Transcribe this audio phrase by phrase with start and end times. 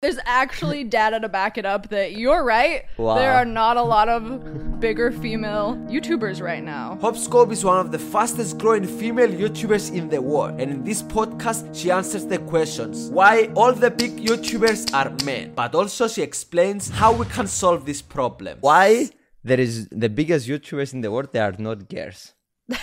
[0.00, 2.84] There's actually data to back it up that you're right.
[2.98, 3.16] Wow.
[3.16, 6.96] There are not a lot of bigger female YouTubers right now.
[7.02, 11.02] HopeScope is one of the fastest growing female YouTubers in the world, and in this
[11.02, 16.22] podcast, she answers the questions why all the big YouTubers are men, but also she
[16.22, 18.58] explains how we can solve this problem.
[18.60, 19.10] Why
[19.42, 22.34] there is the biggest YouTubers in the world, they are not girls.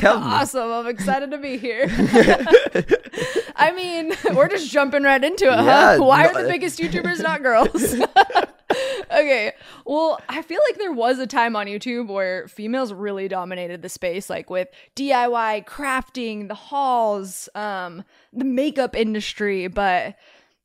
[0.00, 0.26] Tell me.
[0.26, 0.70] Awesome.
[0.70, 1.86] I'm excited to be here.
[3.58, 6.04] I mean, we're just jumping right into it, Yeah, huh?
[6.04, 7.94] Why no- are the biggest YouTubers not girls?
[9.10, 9.52] okay.
[9.84, 13.88] Well, I feel like there was a time on YouTube where females really dominated the
[13.88, 20.16] space, like with DIY, crafting, the hauls, um, the makeup industry, but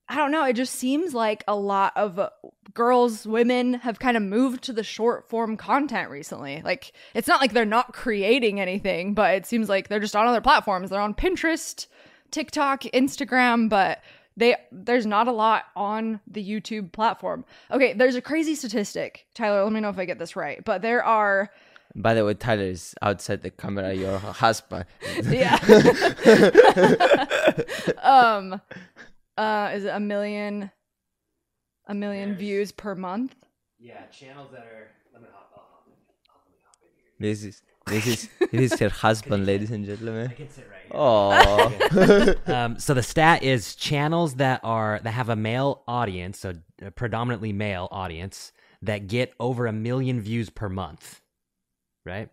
[0.10, 0.46] I don't know.
[0.46, 2.20] It just seems like a lot of
[2.74, 6.62] girls, women have kind of moved to the short form content recently.
[6.64, 10.28] Like, it's not like they're not creating anything, but it seems like they're just on
[10.28, 10.90] other platforms.
[10.90, 11.88] They're on Pinterest,
[12.34, 14.02] TikTok, Instagram, but
[14.36, 17.46] they there's not a lot on the YouTube platform.
[17.72, 19.28] Okay, there's a crazy statistic.
[19.36, 20.66] Tyler, let me know if I get this right.
[20.66, 21.52] But there are
[21.96, 24.86] By the way, Tyler is outside the camera, your husband.
[25.30, 25.60] yeah.
[28.02, 28.60] um
[29.38, 30.72] uh is it a million
[31.88, 33.36] a million views per month?
[33.80, 34.90] Yeah, channels that are.
[35.14, 35.52] Let me hop.
[35.56, 35.94] I'll hop in.
[36.32, 37.12] I'll, let hop in here.
[37.20, 40.30] This is this is this is her husband, ladies and gentlemen.
[40.30, 40.92] I can sit right here.
[40.94, 46.54] Oh, um, so the stat is channels that are that have a male audience, so
[46.82, 51.22] a predominantly male audience that get over a million views per month,
[52.06, 52.30] right?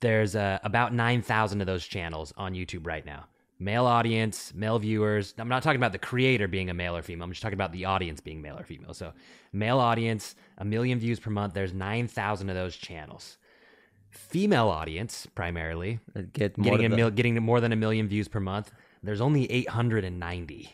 [0.00, 3.26] There's uh, about nine thousand of those channels on YouTube right now.
[3.58, 5.34] Male audience, male viewers.
[5.38, 7.24] I'm not talking about the creator being a male or female.
[7.24, 8.92] I'm just talking about the audience being male or female.
[8.92, 9.12] So,
[9.52, 11.54] male audience, a million views per month.
[11.54, 13.38] There's nine thousand of those channels.
[14.12, 18.06] Female audience, primarily, uh, get more getting a than- mil- getting more than a million
[18.08, 18.70] views per month.
[19.02, 20.70] There's only 890.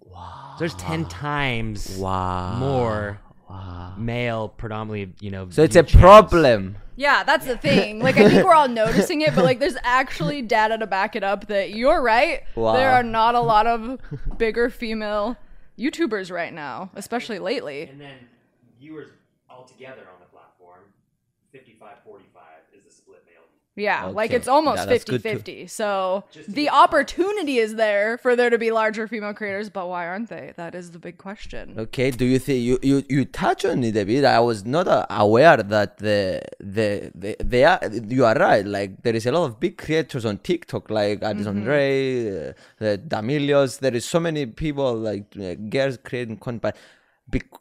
[0.00, 0.54] Wow.
[0.54, 2.56] So there's 10 times Wow.
[2.58, 3.94] more Wow.
[3.98, 5.48] male, predominantly, you know.
[5.50, 6.30] So it's a viewed channels.
[6.30, 6.76] problem.
[6.96, 7.98] Yeah, that's the thing.
[8.00, 11.24] Like I think we're all noticing it, but like there's actually data to back it
[11.24, 12.42] up that you're right.
[12.54, 12.74] Wow.
[12.74, 13.98] There are not a lot of
[14.38, 15.36] bigger female
[15.78, 17.82] YouTubers right now, especially lately.
[17.84, 18.16] And then
[18.78, 19.08] viewers
[19.50, 20.80] altogether on the platform,
[21.50, 22.42] 55 45
[22.76, 22.90] is the
[23.74, 23.84] split male.
[23.84, 25.66] Yeah, like it's almost Yeah, that's 50 good 50.
[25.66, 30.28] So the opportunity is there for there to be larger female creators, but why aren't
[30.28, 30.52] they?
[30.56, 31.74] That is the big question.
[31.78, 34.24] Okay, do you think you you you touch on it a bit?
[34.24, 38.64] I was not uh, aware that the the the they are you are right.
[38.66, 42.98] Like there is a lot of big creators on TikTok, like Addison Rae, uh, the
[42.98, 43.78] D'Amelios.
[43.80, 46.80] There is so many people like uh, girls creating content, but bec-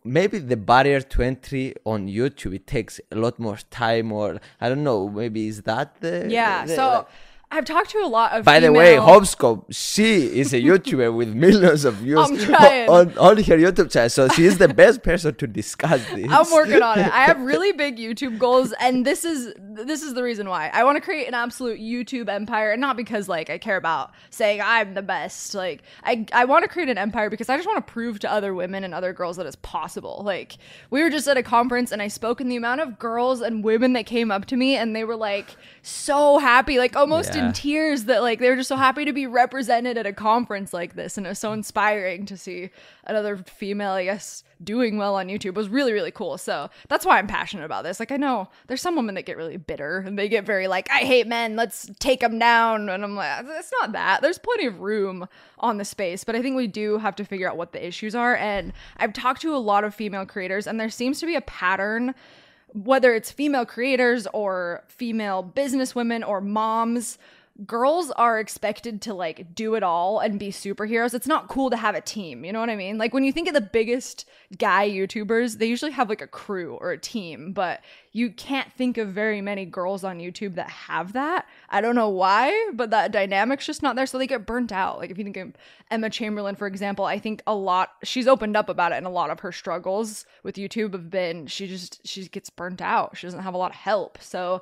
[0.04, 4.70] maybe the barrier to entry on YouTube it takes a lot more time, or I
[4.70, 5.09] don't know.
[5.09, 7.08] Maybe is that the Yeah, the- so
[7.54, 8.54] I've talked to a lot of people.
[8.54, 13.38] By the way, female- HopeScope, she is a YouTuber with millions of views on, on
[13.38, 14.10] her YouTube channel.
[14.10, 16.28] So she is the best person to discuss this.
[16.30, 17.12] I'm working on it.
[17.14, 20.84] I have really big YouTube goals, and this is this is the reason why I
[20.86, 24.62] want to create an absolute YouTube empire, and not because like I care about saying
[24.64, 25.54] I'm the best.
[25.54, 28.32] Like I I want to create an empire because I just want to prove to
[28.32, 30.22] other women and other girls that it's possible.
[30.24, 30.58] Like
[30.90, 33.62] we were just at a conference, and I spoke, and the amount of girls and
[33.62, 37.41] women that came up to me, and they were like so happy, like almost Yeah.
[37.47, 40.74] In tears that like they were just so happy to be represented at a conference
[40.74, 42.69] like this, and it was so inspiring to see
[43.06, 45.46] another female, I guess, doing well on YouTube.
[45.47, 46.38] It was really really cool.
[46.38, 48.00] So that's why I'm passionate about this.
[48.00, 50.90] Like I know there's some women that get really bitter and they get very like
[50.91, 51.56] I hate men.
[51.56, 54.22] Let's take them down, and I'm like it's not that.
[54.22, 55.28] There's plenty of room
[55.59, 58.16] on the space, but I think we do have to figure out what the issues
[58.16, 58.35] are.
[58.35, 61.41] And I've talked to a lot of female creators, and there seems to be a
[61.41, 62.16] pattern
[62.74, 67.18] whether it's female creators or female businesswomen or moms
[67.66, 71.14] girls are expected to like do it all and be superheroes.
[71.14, 72.98] It's not cool to have a team you know what i mean?
[72.98, 74.28] Like when you think of the biggest
[74.58, 77.82] guy youtubers they usually have like a crew or a team but
[78.14, 81.46] you can't think of very many girls on youtube that have that.
[81.70, 84.98] I don't know why but that dynamic's just not there so they get burnt out.
[85.00, 85.54] Like if you think of
[85.90, 89.10] emma chamberlain for example i think a lot she's opened up about it and a
[89.10, 93.18] lot of her struggles with youtube have been she just she gets burnt out.
[93.18, 94.18] She doesn't have a lot of help.
[94.22, 94.62] So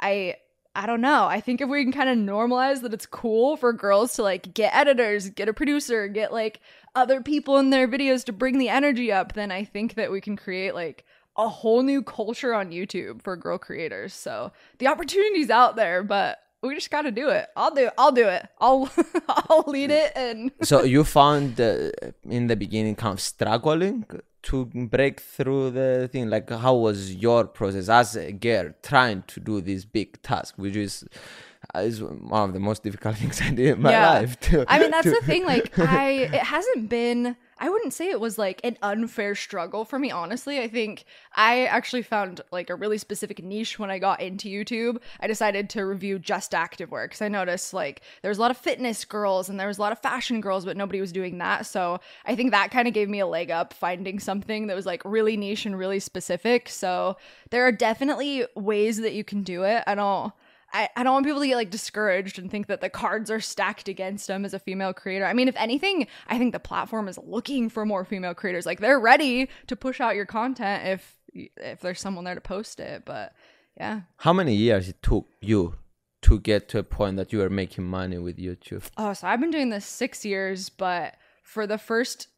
[0.00, 0.36] i
[0.74, 1.26] I don't know.
[1.26, 4.54] I think if we can kind of normalize that it's cool for girls to like
[4.54, 6.60] get editors, get a producer, get like
[6.94, 10.20] other people in their videos to bring the energy up, then I think that we
[10.20, 11.04] can create like
[11.36, 14.12] a whole new culture on YouTube for girl creators.
[14.12, 17.46] So the opportunity's out there, but we just got to do it.
[17.56, 18.46] I'll do I'll do it.
[18.60, 18.90] I'll
[19.28, 21.90] I'll lead it and so you found uh,
[22.28, 24.04] in the beginning kind of struggling
[24.42, 29.40] to break through the thing like how was your process as a girl trying to
[29.40, 31.04] do this big task which is
[31.74, 34.10] uh, is one of the most difficult things i did in my Yeah.
[34.10, 35.44] life to, I mean, that's to- the thing.
[35.44, 37.36] Like, I it hasn't been.
[37.60, 40.60] I wouldn't say it was like an unfair struggle for me, honestly.
[40.60, 44.98] I think I actually found like a really specific niche when I got into YouTube.
[45.20, 48.56] I decided to review just activewear because I noticed like there was a lot of
[48.56, 51.66] fitness girls and there was a lot of fashion girls, but nobody was doing that.
[51.66, 54.86] So I think that kind of gave me a leg up finding something that was
[54.86, 56.68] like really niche and really specific.
[56.68, 57.16] So
[57.50, 59.82] there are definitely ways that you can do it.
[59.86, 60.32] I don't.
[60.72, 63.40] I, I don't want people to get like discouraged and think that the cards are
[63.40, 65.24] stacked against them as a female creator.
[65.24, 68.66] I mean, if anything, I think the platform is looking for more female creators.
[68.66, 71.16] Like they're ready to push out your content if
[71.56, 73.04] if there's someone there to post it.
[73.04, 73.32] But
[73.76, 74.02] yeah.
[74.18, 75.76] How many years it took you
[76.22, 78.84] to get to a point that you were making money with YouTube?
[78.96, 82.28] Oh, so I've been doing this six years, but for the first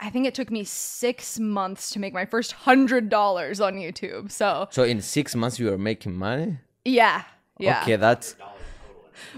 [0.00, 4.30] I think it took me six months to make my first hundred dollars on YouTube.
[4.30, 6.58] So So in six months you were making money?
[6.84, 7.22] yeah,
[7.62, 7.82] yeah.
[7.82, 8.36] Okay, that's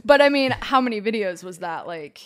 [0.05, 1.87] But I mean, how many videos was that?
[1.87, 2.21] Like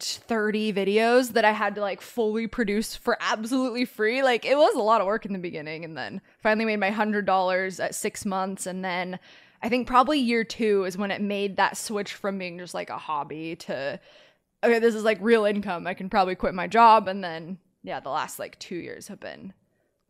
[0.00, 4.22] 30 videos that I had to like fully produce for absolutely free.
[4.22, 6.90] Like it was a lot of work in the beginning and then finally made my
[6.90, 9.18] $100 at 6 months and then
[9.60, 12.90] I think probably year 2 is when it made that switch from being just like
[12.90, 13.98] a hobby to
[14.62, 15.86] okay, this is like real income.
[15.86, 19.20] I can probably quit my job and then yeah, the last like 2 years have
[19.20, 19.52] been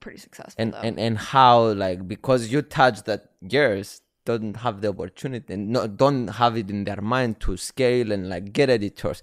[0.01, 0.79] pretty successful and though.
[0.79, 5.87] and and how like because you touched that girls don't have the opportunity and no,
[5.87, 9.23] don't have it in their mind to scale and like get editors.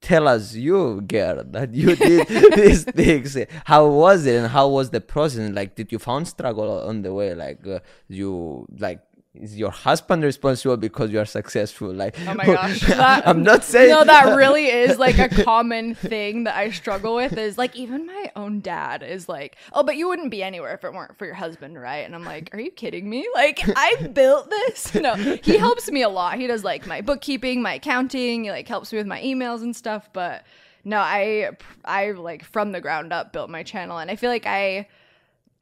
[0.00, 2.26] Tell us you girl that you did
[2.60, 3.36] these things.
[3.64, 5.50] How was it and how was the process?
[5.50, 7.34] Like did you found struggle on the way?
[7.34, 9.00] Like uh, you like
[9.32, 12.80] is your husband responsible because you are successful like Oh my gosh.
[12.80, 17.14] That- i'm not saying no, that really is like a common thing that I struggle
[17.14, 20.74] with is like even my own dad is like, "Oh, but you wouldn't be anywhere
[20.74, 23.28] if it weren't for your husband, right?" And I'm like, "Are you kidding me?
[23.34, 25.14] Like I built this?" No.
[25.14, 26.38] He helps me a lot.
[26.38, 29.74] He does like my bookkeeping, my accounting, he like helps me with my emails and
[29.76, 30.44] stuff, but
[30.84, 31.50] no, I
[31.84, 34.88] I like from the ground up built my channel and I feel like I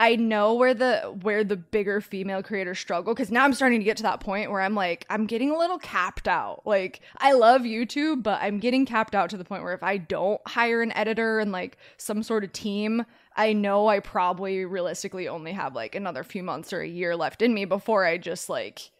[0.00, 3.84] I know where the where the bigger female creators struggle because now I'm starting to
[3.84, 6.62] get to that point where I'm like I'm getting a little capped out.
[6.64, 9.96] Like I love YouTube, but I'm getting capped out to the point where if I
[9.96, 13.06] don't hire an editor and like some sort of team,
[13.36, 17.42] I know I probably realistically only have like another few months or a year left
[17.42, 18.90] in me before I just like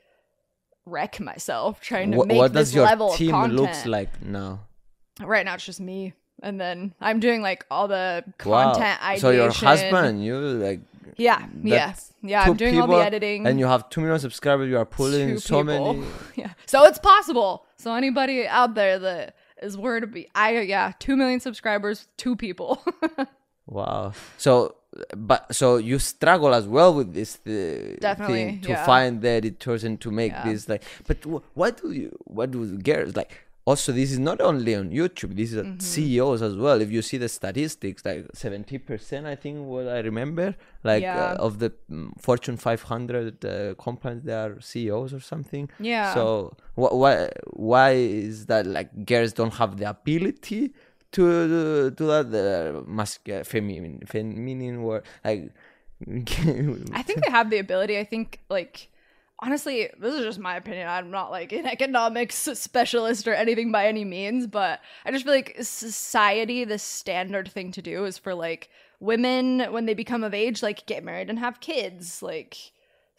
[0.85, 3.61] wreck myself trying to what, make what this does your level team of content.
[3.61, 4.61] looks like now
[5.21, 6.15] Right now it's just me.
[6.43, 8.73] And then I'm doing like all the Wow.
[8.73, 9.21] content ideation.
[9.21, 10.81] so your husband you like
[11.17, 12.43] Yeah, That's yeah.
[12.43, 13.47] I'm doing all the editing.
[13.47, 15.95] and you have two million subscribers you are pulling two so people.
[15.95, 16.07] many
[16.37, 17.65] Yeah, so it's possible.
[17.79, 22.37] So anybody out there that is where to be, I yeah, two million subscribers, two
[22.37, 22.83] people.
[23.67, 24.13] Wow.
[24.39, 24.77] So,
[25.15, 28.87] but so you struggle as well with this uh, Definitely, thing to yeah.
[28.87, 30.45] find the editors and to make Yeah.
[30.45, 30.83] this like.
[31.07, 32.17] But wh- what do you?
[32.25, 33.45] What do girls like?
[33.71, 35.33] Also, this is not only on YouTube.
[35.41, 35.81] This is Mm-hmm.
[35.93, 36.79] CEOs as well.
[36.87, 40.47] If you see the statistics, like seventy percent, I think what I remember,
[40.91, 41.25] like Yeah.
[41.25, 45.65] uh, of the mm, Fortune five hundred uh, companies, they are CEOs or something.
[45.93, 46.15] Yeah.
[46.17, 46.25] So
[46.81, 47.15] wh- why
[47.73, 47.91] why
[48.31, 48.65] is that?
[48.79, 50.63] Like girls don't have the ability
[51.17, 51.23] to
[51.99, 55.43] do that uh, masculine feminine feminine word like
[56.99, 57.95] I think they have the ability.
[57.99, 58.89] I think like
[59.41, 60.89] honestly, this is just my opinion.
[60.89, 65.35] I'm not like an economics specialist or anything by any means, but I just feel
[65.35, 68.69] like society, the standard thing to do is for like
[69.01, 72.57] women when they become of age, like get married and have kids, like.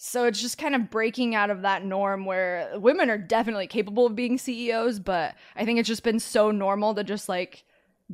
[0.02, 4.06] So it's just kind of breaking out of that norm where women are definitely capable
[4.06, 7.66] of being CEOs, but I think it's just been so normal to just like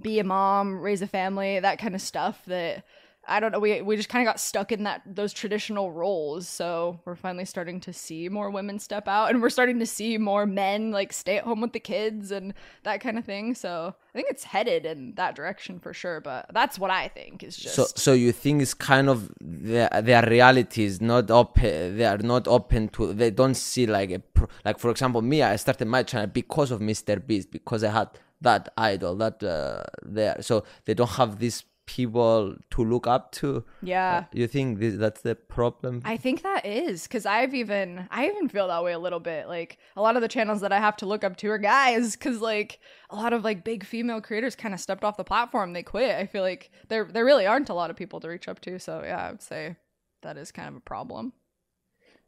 [0.01, 2.83] be a mom, raise a family, that kind of stuff that
[3.27, 6.47] I don't know, we we just kind of got stuck in that those traditional roles.
[6.47, 10.17] So we're finally starting to see more women step out and we're starting to see
[10.17, 12.53] more men like stay at home with the kids and
[12.83, 13.55] that kind of thing.
[13.55, 17.43] So I think it's headed in that direction for sure, but that's what I think
[17.43, 21.97] is just so so you think it's kind of their their reality is not open
[21.97, 25.41] they are not open to they don't see like a pro, like for example me
[25.41, 28.09] i started my channel because of mr beast because i had
[28.41, 33.63] that idol that uh, there so they don't have these people to look up to
[33.83, 34.23] yeah.
[34.23, 38.27] Uh, you think this, that's the problem I think that is because I've even I
[38.27, 39.47] even feel that way a little bit.
[39.47, 42.15] Like a lot of the channels that I have to look up to are guys
[42.15, 45.73] because like a lot of like big female creators kind of stepped off the platform.
[45.73, 46.15] They quit.
[46.15, 48.79] I feel like there there really aren't a lot of people to reach up to.
[48.79, 49.75] So yeah, I would say
[50.23, 51.33] that is kind of a problem.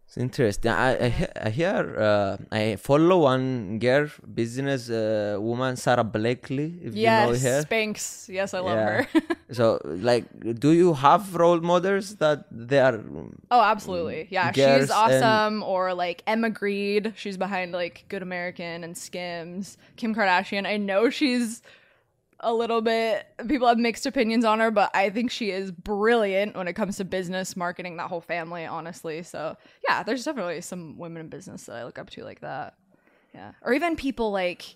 [0.07, 0.71] It's interesting.
[0.71, 6.79] I I, I hear uh, I follow one girl, business uh, woman, Sara Blakely.
[6.81, 7.63] If yes, you know her.
[7.63, 8.29] Spanx.
[8.29, 9.03] Yes, I love Yeah.
[9.03, 9.21] her.
[9.51, 10.25] So, like,
[10.59, 12.99] do you have role models that they are?
[13.49, 14.27] oh, absolutely.
[14.29, 15.63] Yeah, she's and- awesome.
[15.63, 17.13] Or like Emma Grede.
[17.15, 19.77] She's behind like Good American and Skims.
[19.97, 20.65] Kim Kardashian.
[20.67, 21.61] I know she's
[22.39, 26.55] a little bit people have mixed opinions on her, but I think she is brilliant
[26.55, 29.23] when it comes to business, marketing, that whole family, honestly.
[29.23, 32.75] So yeah, there's definitely some women in business that I look up to like that.
[33.33, 33.51] Yeah.
[33.61, 34.75] Or even people like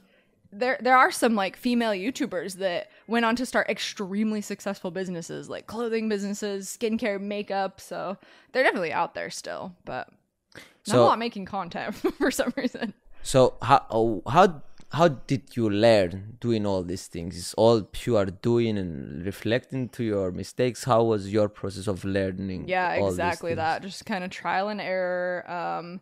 [0.52, 5.50] there there are some like female YouTubers that went on to start extremely successful businesses
[5.50, 7.80] like clothing businesses, skincare, makeup.
[7.80, 8.18] So
[8.52, 10.10] they're definitely out there still, but
[10.56, 12.94] not So- a lot making content for some reason.
[13.24, 17.38] So how oh, how how did you learn doing all these things?
[17.38, 20.84] It's all pure doing and reflecting to your mistakes.
[20.84, 22.68] How was your process of learning?
[22.68, 23.84] Yeah, exactly that.
[23.84, 25.50] Just kind of trial and error.
[25.50, 26.02] Um,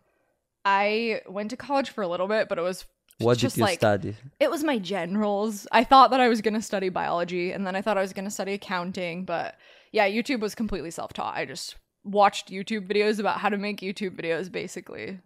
[0.64, 2.84] I went to college for a little bit, but it was
[3.18, 4.16] What just did you like study?
[4.40, 5.68] it was my generals.
[5.70, 8.12] I thought that I was going to study biology and then I thought I was
[8.12, 9.54] going to study accounting, but
[9.92, 11.36] yeah, YouTube was completely self-taught.
[11.36, 15.20] I just watched YouTube videos about how to make YouTube videos basically.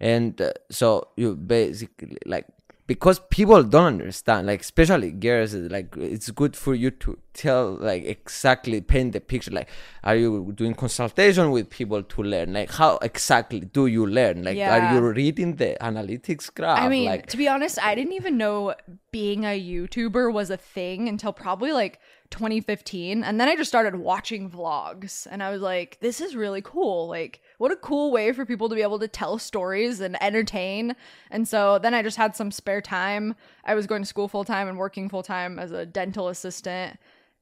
[0.00, 2.46] And uh, so you basically like
[2.86, 8.04] because people don't understand like especially girls like it's good for you to tell like
[8.14, 9.68] exactly paint the picture like
[10.02, 10.30] are you
[10.60, 14.74] doing consultation with people to learn like how exactly do you learn like Yeah.
[14.74, 18.36] are you reading the analytics graph I mean, like to be honest, I didn't even
[18.36, 18.74] know
[19.12, 23.24] being a YouTuber was a thing until probably like 2015.
[23.24, 27.08] And then I just started watching vlogs and I was like, this is really cool.
[27.08, 30.94] Like, what a cool way for people to be able to tell stories and entertain.
[31.30, 33.34] And so then I just had some spare time.
[33.64, 36.98] I was going to school full time and working full time as a dental assistant.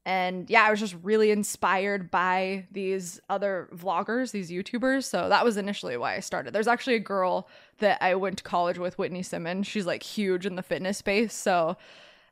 [0.06, 5.02] And yeah, I was just really inspired by these other vloggers, these YouTubers.
[5.02, 6.52] So that was initially why I started.
[6.54, 7.48] There's actually a girl
[7.78, 9.66] that I went to college with, Whitney Simmons.
[9.66, 11.34] She's like huge in the fitness space.
[11.34, 11.76] So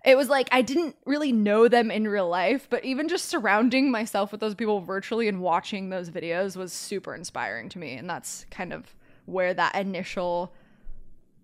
[0.04, 3.90] it was like I didn't really know them in real life, but even just surrounding
[3.90, 7.94] myself with those people virtually and watching those videos was super inspiring to me.
[7.94, 8.94] And that's kind of
[9.26, 10.52] where that initial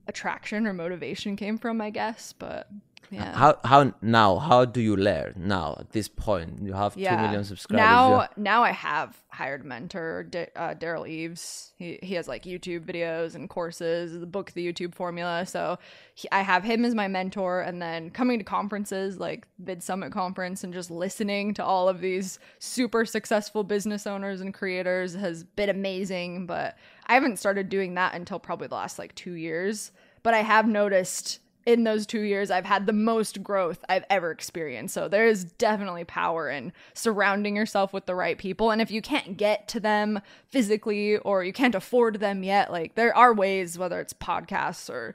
[0.07, 2.33] attraction or motivation came from, I guess.
[2.33, 2.69] But
[3.11, 3.37] yeah.
[3.37, 7.45] how how now how do you learn now at this point you have two million
[7.45, 11.73] subscribers Now, have- now I have hired a mentor, D- uh, Derral Eves.
[11.77, 15.47] He he has like YouTube videos and courses, the book, the YouTube formula.
[15.47, 15.79] So
[16.15, 20.63] he, I have him as my mentor, and then coming to conferences like VidSummit conference
[20.63, 25.71] and just listening to all of these super successful business owners and creators has been
[25.71, 26.47] amazing.
[26.47, 26.77] But
[27.07, 29.91] I haven't started doing that until probably the last like two years.
[30.23, 34.31] But I have noticed in those two years, I've had the most growth I've ever
[34.31, 34.93] experienced.
[34.93, 38.71] So there is definitely power in surrounding yourself with the right people.
[38.71, 42.97] And if you can't get to them physically or you can't afford them yet, like
[42.97, 45.15] there are ways, whether it's podcasts or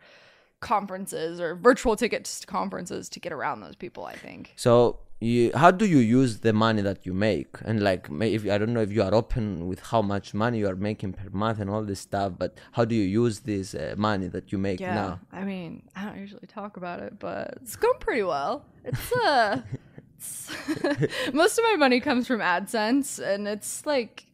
[0.62, 4.53] conferences or virtual tickets to conferences to get around those people, I think.
[4.55, 7.48] So you, how do you use the money that you make?
[7.67, 10.67] And like, if I don't know if you are open with how much money you
[10.67, 13.96] are making per month and all this stuff, but how do you use this uh,
[13.98, 14.94] money that you make Yeah.
[14.96, 15.20] now?
[15.32, 18.65] I mean, I don't usually talk about it, but it's going pretty well.
[18.84, 19.62] It's uh
[20.17, 20.51] it's
[21.34, 24.25] most of my money comes from AdSense and it's like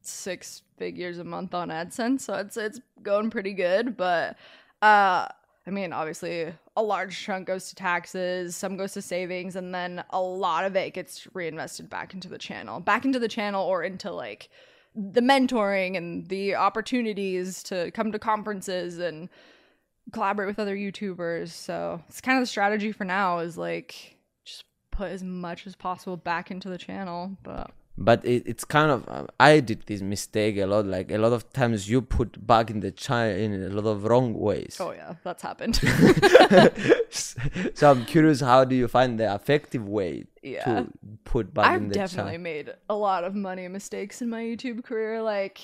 [0.00, 4.36] six figures a month on AdSense, so it's it's going pretty good, but
[4.82, 5.26] uh
[5.66, 10.04] I mean, obviously, a large chunk goes to taxes, some goes to savings, and then
[10.10, 13.82] a lot of it gets reinvested back into the channel, back into the channel or
[13.82, 14.48] into like
[14.94, 19.28] the mentoring and the opportunities to come to conferences and
[20.12, 21.48] collaborate with other YouTubers.
[21.48, 25.74] So it's kind of the strategy for now is like just put as much as
[25.74, 27.36] possible back into the channel.
[27.42, 30.84] But But it, it's kind of uh, I did this mistake a lot.
[30.84, 34.04] Like a lot of times you put back in the channel in a lot of
[34.04, 34.76] wrong ways.
[34.80, 35.76] oh yeah, that's happened.
[37.10, 40.64] so I'm curious, how do you find the effective way Yeah.
[40.64, 40.86] to
[41.24, 45.22] put back in I've definitely made a lot of money mistakes in my YouTube career.
[45.22, 45.60] Like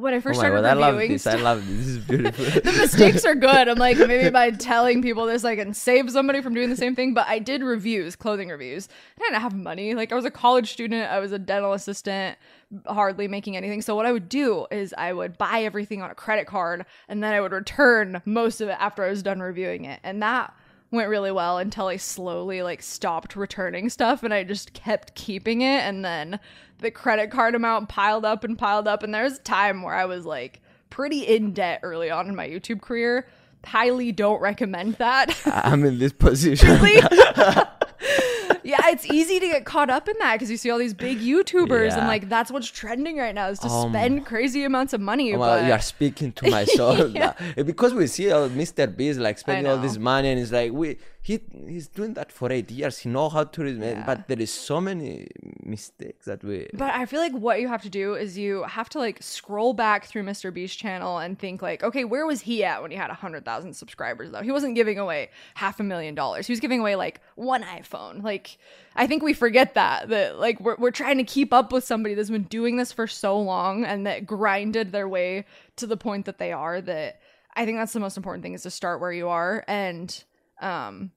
[0.00, 1.26] when I Oh first my started god, I love reviewing this!
[1.26, 1.76] I love this.
[1.76, 2.44] This is beautiful.
[2.72, 3.68] the mistakes are good.
[3.68, 6.94] I'm like, maybe by telling people this, I can save somebody from doing the same
[6.94, 7.14] thing.
[7.14, 8.88] But I did reviews, clothing reviews.
[9.16, 9.94] I didn't have money.
[9.94, 12.38] Like, I was a college student, I was a dental assistant,
[12.86, 13.82] hardly making anything.
[13.82, 17.22] So, what I would do is I would buy everything on a credit card and
[17.22, 19.98] then I would return most of it after I was done reviewing it.
[20.04, 20.54] And that
[20.90, 25.60] went really well until I slowly like stopped returning stuff and I just kept keeping
[25.60, 26.40] it and then
[26.78, 29.94] the credit card amount piled up and piled up and there was a time where
[29.94, 33.28] I was like pretty in debt early on in my YouTube career.
[33.64, 35.36] Highly don't recommend that.
[35.44, 36.68] I'm in this position.
[38.62, 41.18] yeah, it's easy to get caught up in that because you see all these big
[41.20, 45.00] YouTubers and like that's what's trending right now is to Um, spend crazy amounts of
[45.00, 45.36] money.
[45.36, 47.32] well, but you are speaking to my soul Yeah.
[47.56, 48.84] Eh, because we see uh, all Mr.
[48.94, 52.50] Beast like spending all this money, and it's like we he he's doing that for
[52.50, 52.98] eight years.
[53.00, 54.04] He know how to, read, Yeah.
[54.06, 55.26] but there is so many
[55.62, 56.68] mistakes that we.
[56.72, 59.74] But I feel like what you have to do is you have to like scroll
[59.74, 60.52] back through Mr.
[60.52, 63.44] Beast channel and think like, okay, where was he at when he had a hundred
[63.44, 64.42] thousand subscribers though?
[64.42, 66.46] He wasn't giving away half a million dollars.
[66.46, 68.22] He was giving away like one iPhone.
[68.22, 68.56] Like
[68.96, 72.14] I think we forget that that like we're we're trying to keep up with somebody
[72.14, 75.44] that's been doing this for so long and that grinded their way
[75.76, 76.80] to the point that they are.
[76.80, 77.20] That
[77.54, 80.24] I think that's the most important thing is to start where you are and
[80.60, 81.12] um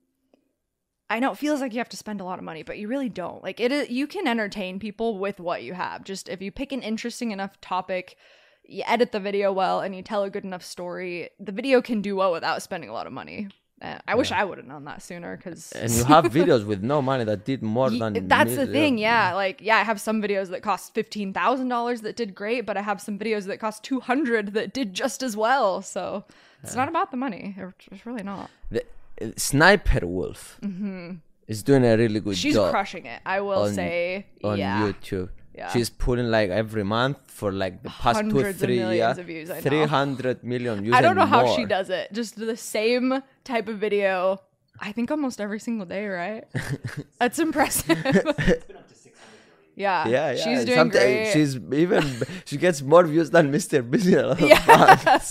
[1.11, 2.87] I know it feels like you have to spend a lot of money, but you
[2.87, 3.43] really don't.
[3.43, 6.05] Like it is, you can entertain people with what you have.
[6.05, 8.15] Just if you pick an interesting enough topic,
[8.63, 12.01] you edit the video well, and you tell a good enough story, the video can
[12.01, 13.49] do well without spending a lot of money.
[13.81, 16.83] Uh, I wish I would have known that sooner because and you have videos with
[16.83, 20.21] no money that did more than that's the thing yeah like yeah i have some
[20.21, 24.53] videos that cost $15000 that did great but i have some videos that cost 200
[24.53, 26.23] that did just as well so
[26.63, 27.55] it's not about the money
[27.91, 28.49] it's really not.
[28.69, 28.83] The,
[29.21, 30.59] uh, Sniper Wolf
[31.47, 32.45] is doing a really good Mm-hmm.
[32.47, 34.81] she's job crushing it i will on- say on yeah.
[34.87, 35.29] YouTube.
[35.61, 35.69] Yeah.
[35.73, 39.17] She's pulling like every month for like the past two Hundreds of three millions years,
[39.19, 39.61] of views, I know.
[39.67, 40.95] three hundred million views.
[40.97, 42.05] I don't know and how she does it.
[42.19, 44.41] Just the same type of video.
[44.87, 46.43] I think almost every single day, right?
[47.19, 47.99] That's impressive.
[49.75, 50.35] yeah, Yeah, yeah.
[50.43, 51.33] she's doing Sometimes great.
[51.33, 52.03] She's even
[52.49, 53.77] she gets more views than Mr.
[53.89, 54.07] Beast.
[54.07, 55.25] in a lot of yes,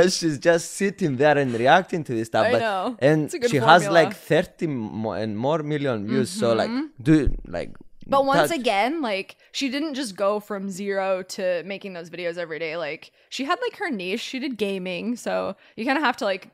[0.00, 2.46] and she's just sitting there and reacting to this stuff.
[2.46, 2.96] I but, know.
[3.00, 4.10] And It's a good she has formula.
[4.10, 4.34] Mm-hmm.
[4.34, 6.30] like 30 mo- and more million views.
[6.30, 6.70] So like,
[7.02, 7.14] do
[7.46, 7.72] like.
[8.08, 12.38] But once that- again, like she didn't just go from zero to making those videos
[12.38, 12.76] every day.
[12.76, 14.20] Like she had like her niche.
[14.20, 16.50] She did gaming, so you kind of have to like.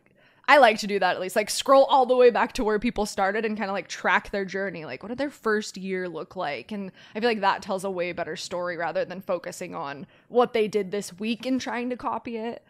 [0.46, 2.78] I like to do that at least, like scroll all the way back to where
[2.78, 4.84] people started and kind of like track their journey.
[4.84, 6.70] Like, what did their first year look like?
[6.70, 10.52] And I feel like that tells a way better story rather than focusing on what
[10.52, 12.62] they did this week and trying to copy it.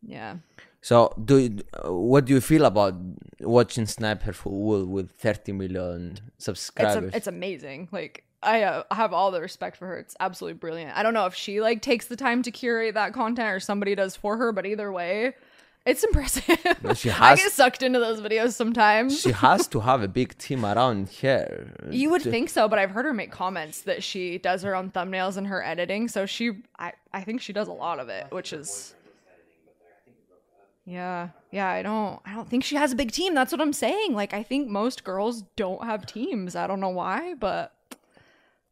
[0.00, 0.36] Yeah.
[0.82, 2.94] So, do you, what do you feel about
[3.40, 7.14] watching Sniper Wolf with 30 million it's subscribers?
[7.14, 7.88] a, it's amazing.
[7.92, 9.96] Like I uh, have all the respect for her.
[9.96, 10.96] It's absolutely brilliant.
[10.96, 13.94] I don't know if she like takes the time to curate that content or somebody
[13.94, 15.34] does for her, but either way,
[15.86, 16.58] it's impressive.
[16.96, 19.20] she I get sucked into those videos sometimes.
[19.20, 21.72] she has to have a big team around here.
[21.90, 24.74] you would to- think so, but I've heard her make comments that she does her
[24.74, 26.08] own thumbnails and her editing.
[26.08, 28.94] So she, I, I think she does a lot of it, which is.
[30.84, 31.68] Yeah, yeah.
[31.68, 33.34] I don't, I don't think she has a big team.
[33.34, 34.14] That's what I'm saying.
[34.14, 36.56] Like, I think most girls don't have teams.
[36.56, 37.72] I don't know why, but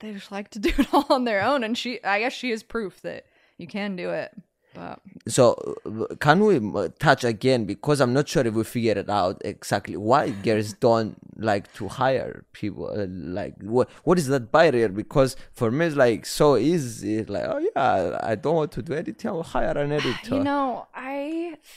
[0.01, 1.63] they just like to do it all on their own.
[1.63, 3.27] And she, I guess, she is proof that
[3.59, 4.33] you can do it.
[4.73, 5.77] But So,
[6.21, 6.61] can we
[7.01, 7.65] touch again?
[7.65, 11.89] Because I'm not sure if we figured it out exactly why girls don't like to
[11.89, 12.87] hire people.
[12.87, 14.89] Uh, like, what what is that barrier?
[14.89, 17.25] Because for me, it's like so easy.
[17.25, 19.31] Like, oh yeah, I don't want to do editing.
[19.31, 20.37] I'll hire an editor.
[20.37, 21.10] You know, I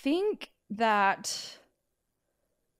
[0.01, 1.57] think that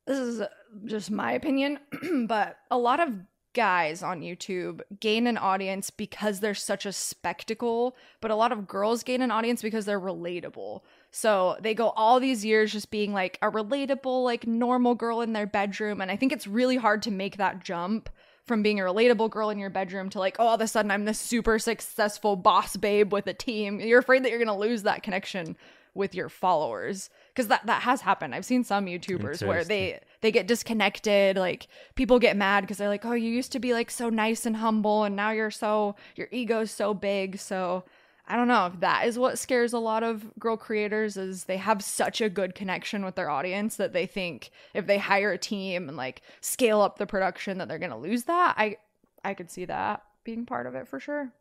[0.05, 0.41] this is
[0.85, 1.79] just my opinion,
[2.27, 3.13] but a lot of
[3.53, 8.67] guys on YouTube gain an audience because they're such a spectacle, but a lot of
[8.67, 10.81] girls gain an audience because they're relatable.
[11.11, 15.33] So they go all these years just being like a relatable, like normal girl in
[15.33, 16.01] their bedroom.
[16.01, 18.09] And I think it's really hard to make that jump
[18.45, 20.91] from being a relatable girl in your bedroom to like, oh, all of a sudden
[20.91, 23.79] I'm this super successful boss babe with a team.
[23.79, 25.55] You're afraid that you're going to lose that connection
[25.95, 28.33] with your followers because that that has happened.
[28.33, 31.37] I've seen some YouTubers where they they get disconnected.
[31.37, 34.45] Like people get mad because they're like, "Oh, you used to be like so nice
[34.45, 37.83] and humble, and now you're so your ego's so big." So
[38.27, 41.57] I don't know if that is what scares a lot of girl creators is they
[41.57, 45.37] have such a good connection with their audience that they think if they hire a
[45.37, 48.55] team and like scale up the production that they're gonna lose that.
[48.57, 48.77] I
[49.23, 51.33] I could see that being part of it for sure.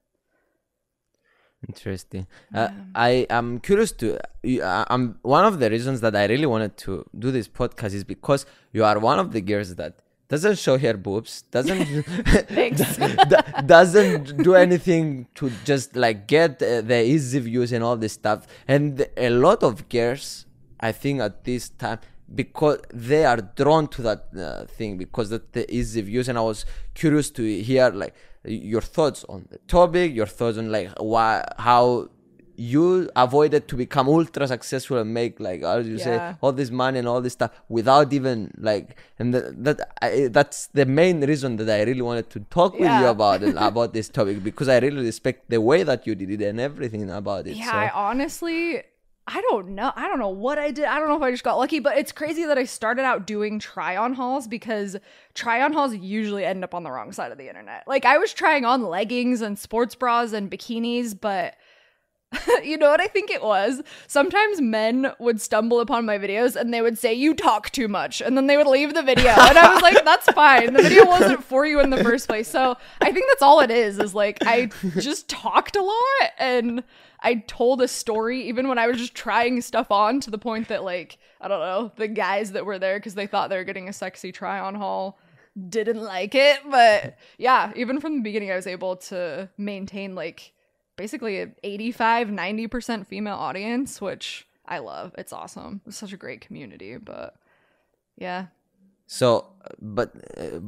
[1.68, 2.26] Interesting.
[2.52, 4.18] Uh, I am curious to.
[4.18, 8.02] uh, I'm one of the reasons that I really wanted to do this podcast is
[8.04, 11.86] because you are one of the girls that doesn't show her boobs, doesn't
[13.66, 18.46] doesn't do anything to just like get uh, the easy views and all this stuff.
[18.66, 20.46] And a lot of girls,
[20.80, 22.00] I think, at this time
[22.34, 26.40] because they are drawn to that uh, thing because that the easy views and i
[26.40, 31.44] was curious to hear like your thoughts on the topic your thoughts on like why
[31.58, 32.08] how
[32.56, 36.04] you avoided to become ultra successful and make like as you Yeah.
[36.04, 40.28] say all this money and all this stuff without even like and that, that I,
[40.30, 43.94] that's the main reason that i really wanted to talk with you about it about
[43.94, 47.46] this topic because i really respect the way that you did it and everything about
[47.46, 47.78] it Yeah, so.
[47.78, 48.82] I honestly,
[49.26, 49.92] I don't know.
[49.94, 50.84] I don't know what I did.
[50.84, 53.26] I don't know if I just got lucky, but it's crazy that I started out
[53.26, 54.96] doing try on hauls because
[55.34, 57.84] try on hauls usually end up on the wrong side of the internet.
[57.86, 61.54] Like I was trying on leggings and sports bras and bikinis, but
[62.64, 63.82] you know what I think it was?
[64.06, 68.20] Sometimes men would stumble upon my videos and they would say, You talk too much.
[68.20, 69.30] And then they would leave the video.
[69.30, 70.72] And I was like, That's fine.
[70.72, 72.48] The video wasn't for you in the first place.
[72.48, 74.66] So I think that's all it is, is like I
[74.98, 76.82] just talked a lot and
[77.22, 80.68] I told a story even when I was just trying stuff on to the point
[80.68, 83.64] that, like, I don't know, the guys that were there because they thought they were
[83.64, 85.18] getting a sexy try on haul
[85.68, 86.60] didn't like it.
[86.68, 90.52] But yeah, even from the beginning, I was able to maintain like
[90.96, 95.14] basically an 85 90% female audience which i love.
[95.18, 95.80] It's awesome.
[95.86, 97.36] It's such a great community but
[98.16, 98.46] yeah.
[99.06, 99.46] So,
[99.80, 100.60] but uh,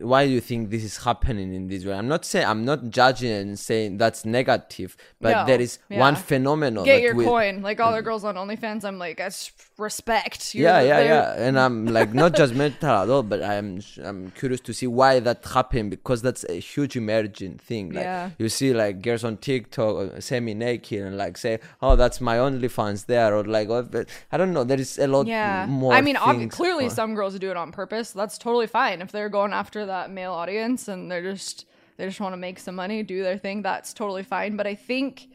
[0.00, 1.92] why do you think this is happening in this way?
[1.94, 5.98] I'm not saying I'm not judging and saying that's negative, but No, there is yeah.
[6.00, 6.84] one phenomenon.
[6.84, 9.30] get your we- coin like all the girls on onlyfans i'm like i
[9.78, 11.06] respect You're Yeah, yeah, they're-
[11.38, 15.12] yeah, and I'm like not judgmental at all, but I'm I'm curious to see why
[15.20, 17.84] that happened because that's a huge emerging thing.
[17.92, 18.30] Like Yeah.
[18.38, 22.36] you see like girls on TikTok uh, semi naked and like say, "Oh, that's my
[22.46, 23.86] OnlyFans there," or like, oh,
[24.32, 24.64] I don't know.
[24.64, 25.92] There is a lot yeah more.
[25.94, 29.10] i mean obvi- clearly for- some girls do it on purpose that's totally fine if
[29.14, 32.74] they're going after that male audience and they're just they just want to make some
[32.74, 35.28] money do their thing that's totally fine but i think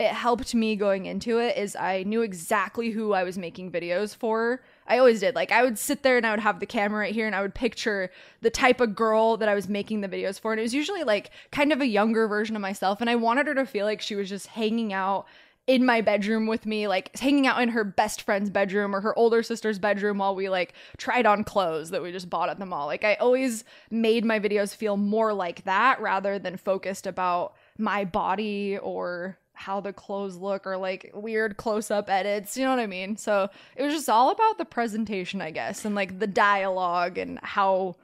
[0.00, 4.16] it helped me going into it is I knew exactly who I was making videos
[4.16, 4.62] for.
[4.86, 5.34] I always did.
[5.34, 7.42] Like I would sit there and I would have the camera right here and I
[7.42, 10.52] would picture the type of girl that I was making the videos for.
[10.52, 13.02] And it was usually like kind of a younger version of myself.
[13.02, 15.26] And I wanted her to feel like she was just hanging out
[15.70, 19.16] in my bedroom with me, like hanging out in her best friend's bedroom or her
[19.16, 22.66] older sister's bedroom while we like tried on clothes that we just bought at the
[22.66, 22.86] mall.
[22.86, 28.04] Like I always made my videos feel more like that rather than focused about my
[28.04, 32.56] body or how the clothes look or like weird close up edits.
[32.56, 33.16] You know what I mean?
[33.16, 37.38] So it was just all about the presentation, I guess, and like the dialogue and
[37.44, 37.94] how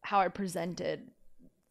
[0.00, 1.02] how I presented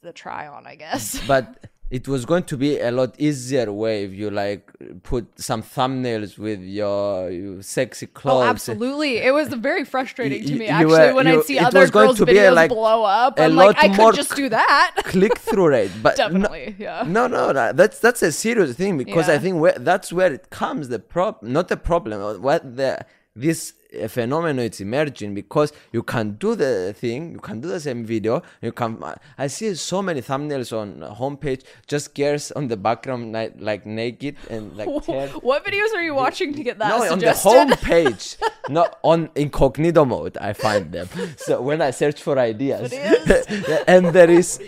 [0.03, 1.19] the try on, I guess.
[1.27, 4.63] but it was going to be a lot easier way if you like
[5.03, 8.43] put some thumbnails with your, your sexy oh, clothes.
[8.43, 9.13] Oh, absolutely.
[9.29, 12.53] It was very frustrating to me you actually were- when I'd see other girls' videos
[12.53, 13.39] like, blow up.
[13.39, 14.91] I'm like, I could just do that.
[15.05, 17.03] click through rate, but no- Definitely, yeah.
[17.07, 20.49] No, no, no, that's that's a serious thing because I think where, that's where it
[20.49, 22.41] comes the problem, not the problem.
[22.41, 23.05] What the
[23.37, 27.79] this uh, phenomenon it's emerging because you can do the thing, you can do the
[27.79, 29.03] same video, you can.
[29.37, 34.35] I see so many thumbnails on homepage, just girls on the background ni- like naked
[34.49, 34.89] and like.
[35.03, 38.37] tear- what videos are you watching to get that no, on the homepage
[38.69, 40.37] not on incognito mode.
[40.37, 41.09] I find them.
[41.37, 42.93] So when I search for ideas,
[43.87, 44.59] and there is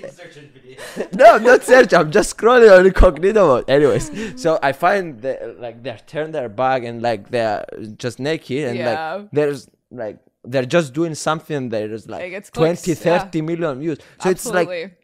[1.14, 1.94] no, not search.
[1.94, 3.70] I'm just scrolling on incognito mode.
[3.70, 7.66] Anyways, so I find that like they're turned their back and like they're
[7.98, 9.14] just naked and Yeah.
[9.16, 13.20] like there's like they're just doing something there's like, Like, it's 20 clicks, yeah.
[13.20, 14.98] 30 million views so it's like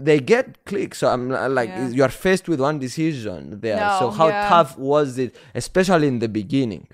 [0.00, 1.88] they get clicks so i'm uh, like Yeah.
[1.88, 4.48] you're faced with one decision there so how yeah.
[4.48, 6.88] tough was it especially in the beginning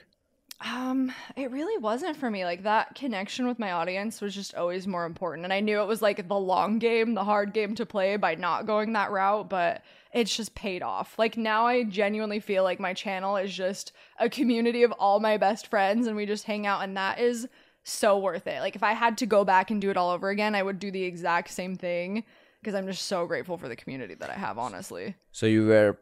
[0.60, 2.44] Um, it really wasn't for me.
[2.44, 5.44] Like that connection with my audience was just always more important.
[5.44, 8.34] And I knew it was like the long game, the hard game to play by
[8.34, 11.18] not going that route, but it's just paid off.
[11.18, 15.36] Like now I genuinely feel like my channel is just a community of all my
[15.36, 17.48] best friends and we just hang out and that is
[17.84, 18.60] so worth it.
[18.60, 20.80] Like if I had to go back and do it all over again, I would
[20.80, 22.24] do the exact same thing
[22.60, 25.14] because I'm just so grateful for the community that I have, honestly.
[25.30, 25.96] so you were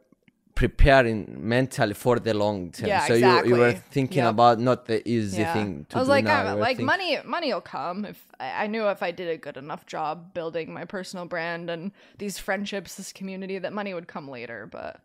[0.56, 4.30] preparing mentally for the long term Yeah, so you, you were thinking Yep.
[4.30, 5.96] about not the easy thing to do.
[5.96, 6.56] I was do like, now.
[6.56, 9.84] Like think- money, money will come if I, knew if I did a good enough
[9.86, 14.66] job building my personal brand and these friendships, this community, that money would come later.
[14.70, 15.00] But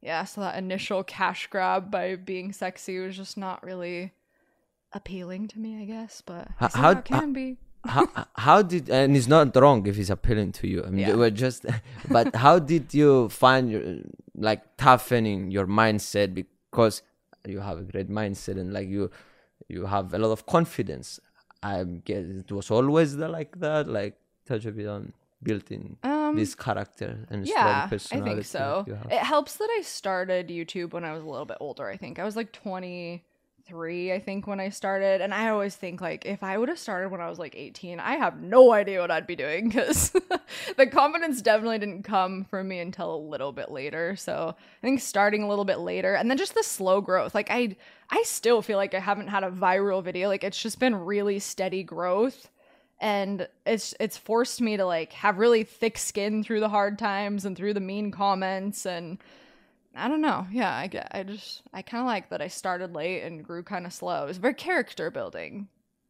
[0.00, 4.12] yeah, so that initial cash grab by being sexy was just not really
[4.92, 6.22] appealing to me, I guess.
[6.24, 7.58] But I how- how it can be.
[7.84, 11.14] How, how did and it's not wrong if it's appealing to you i mean Yeah.
[11.16, 11.64] we're just
[12.08, 13.82] but how did you find your
[14.36, 17.02] like toughening your mindset because
[17.46, 19.10] you have a great mindset and like you
[19.68, 21.20] you have a lot of confidence
[21.62, 24.14] i guess it was always the, like that like
[24.46, 28.86] touch a bit on building Um, this character and Yeah, I think so.
[29.10, 31.86] It helps that I started YouTube when I was a little bit older.
[31.86, 32.50] I think I was like
[33.68, 35.20] 23, I think, when I started.
[35.20, 37.98] And I always think, like, if I would have started when I was like 18,
[37.98, 40.10] I have no idea what I'd be doing because
[40.76, 44.16] the confidence definitely didn't come from me until a little bit later.
[44.16, 47.34] So I think starting a little bit later and then just the slow growth.
[47.34, 47.76] Like, I,
[48.10, 50.28] I still feel like I haven't had a viral video.
[50.28, 52.50] Like, it's just been really steady growth
[53.00, 57.44] and it's it's forced me to like have really thick skin through the hard times
[57.44, 59.18] and through the mean comments and
[59.94, 60.46] I don't know.
[60.50, 63.62] Yeah, I get I just I kind of like that I started late and grew
[63.62, 64.24] kind of slow.
[64.24, 65.68] It was very character building,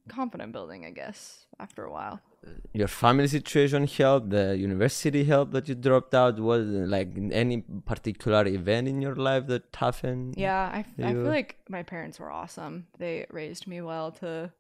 [0.09, 2.21] confident building, I guess, after a while.
[2.73, 6.39] your family situation helped, the university helped that you dropped out.
[6.39, 10.35] Was like any particular event in your life that happened?
[10.37, 12.87] Yeah, i feel like my parents were awesome.
[12.99, 14.51] They raised me well to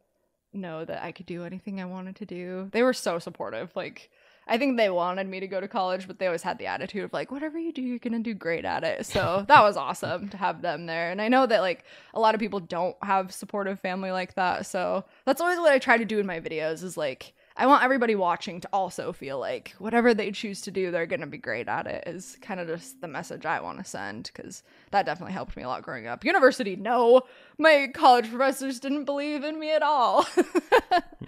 [0.53, 2.69] know that I could do anything I wanted to do.
[2.73, 3.71] They were so supportive.
[3.75, 4.11] Like,
[4.46, 7.04] I think they wanted me to go to college, but they always had the attitude
[7.04, 9.07] of like, whatever you do, you're gonna do great at it.
[9.07, 11.11] So that was awesome to have them there.
[11.11, 14.66] And I know that like a lot of people don't have supportive family like that.
[14.66, 17.85] So that's always what I try to do in my videos is like I want
[17.85, 21.68] everybody watching to also feel like whatever they choose to do, they're gonna be great
[21.68, 22.04] at it.
[22.07, 25.62] Is kind of just the message I want to send because that definitely helped me
[25.62, 26.24] a lot growing up.
[26.24, 27.22] University, no,
[27.57, 30.26] my college professors didn't believe in me at all.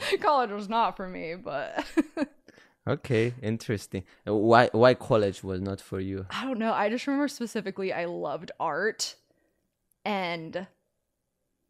[0.20, 1.84] college was not for me, but
[2.88, 4.04] Okay, interesting.
[4.24, 6.26] Why why college was not for you?
[6.30, 6.72] I don't know.
[6.72, 9.16] I just remember specifically I loved art
[10.04, 10.68] and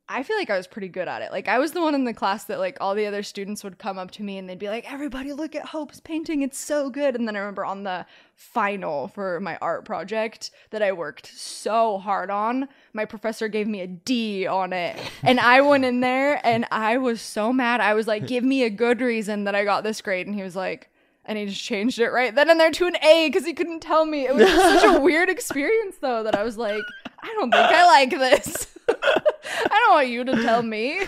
[0.08, 1.32] I feel like I was pretty good at it.
[1.32, 3.78] Like I was the one in the class that like all the other students would
[3.78, 6.42] come up to me and they'd be like, "Everybody look at Hope's painting.
[6.42, 10.82] It's so good." And then I remember on the final for my art project that
[10.82, 14.96] I worked so hard on, my professor gave me a D on it.
[15.22, 17.80] And I went in there and I was so mad.
[17.80, 20.42] I was like, "Give me a good reason that I got this grade." And he
[20.42, 20.90] was like,
[21.26, 23.80] and he just changed it right then and there to an A because he couldn't
[23.80, 24.26] tell me.
[24.26, 26.82] It was just such a weird experience though that I was like,
[27.20, 28.74] I don't think I like this.
[28.88, 31.00] I don't want you to tell me.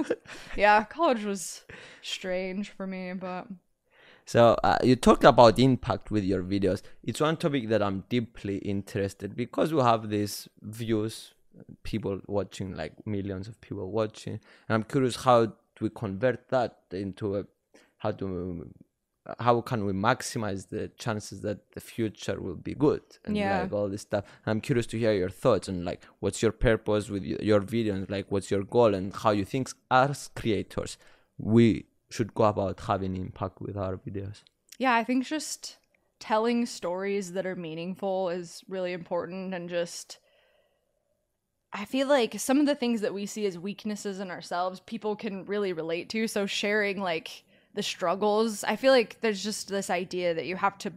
[0.56, 1.64] yeah, college was
[2.02, 3.46] strange for me, but
[4.24, 6.82] So uh, you talked about impact with your videos.
[7.04, 11.34] It's one topic that I'm deeply interested because we have these views,
[11.82, 17.36] people watching, like millions of people watching, and I'm curious how we convert that into
[17.36, 17.44] a
[17.98, 18.70] how to
[19.40, 23.62] how can we maximize the chances that the future will be good and Yeah.
[23.62, 27.08] like all this stuff i'm curious to hear your thoughts on like what's your purpose
[27.10, 30.96] with your videos like what's your goal and how you think as creators
[31.38, 34.42] we should go about having impact with our videos
[34.78, 35.78] yeah, I think just
[36.20, 40.18] telling stories that are meaningful is really important and just
[41.72, 45.14] I feel like some of the things that we see as weaknesses in ourselves, people
[45.16, 46.26] can really relate to.
[46.28, 47.44] So sharing like
[47.76, 50.92] the struggles, I feel like there's just this idea that you have to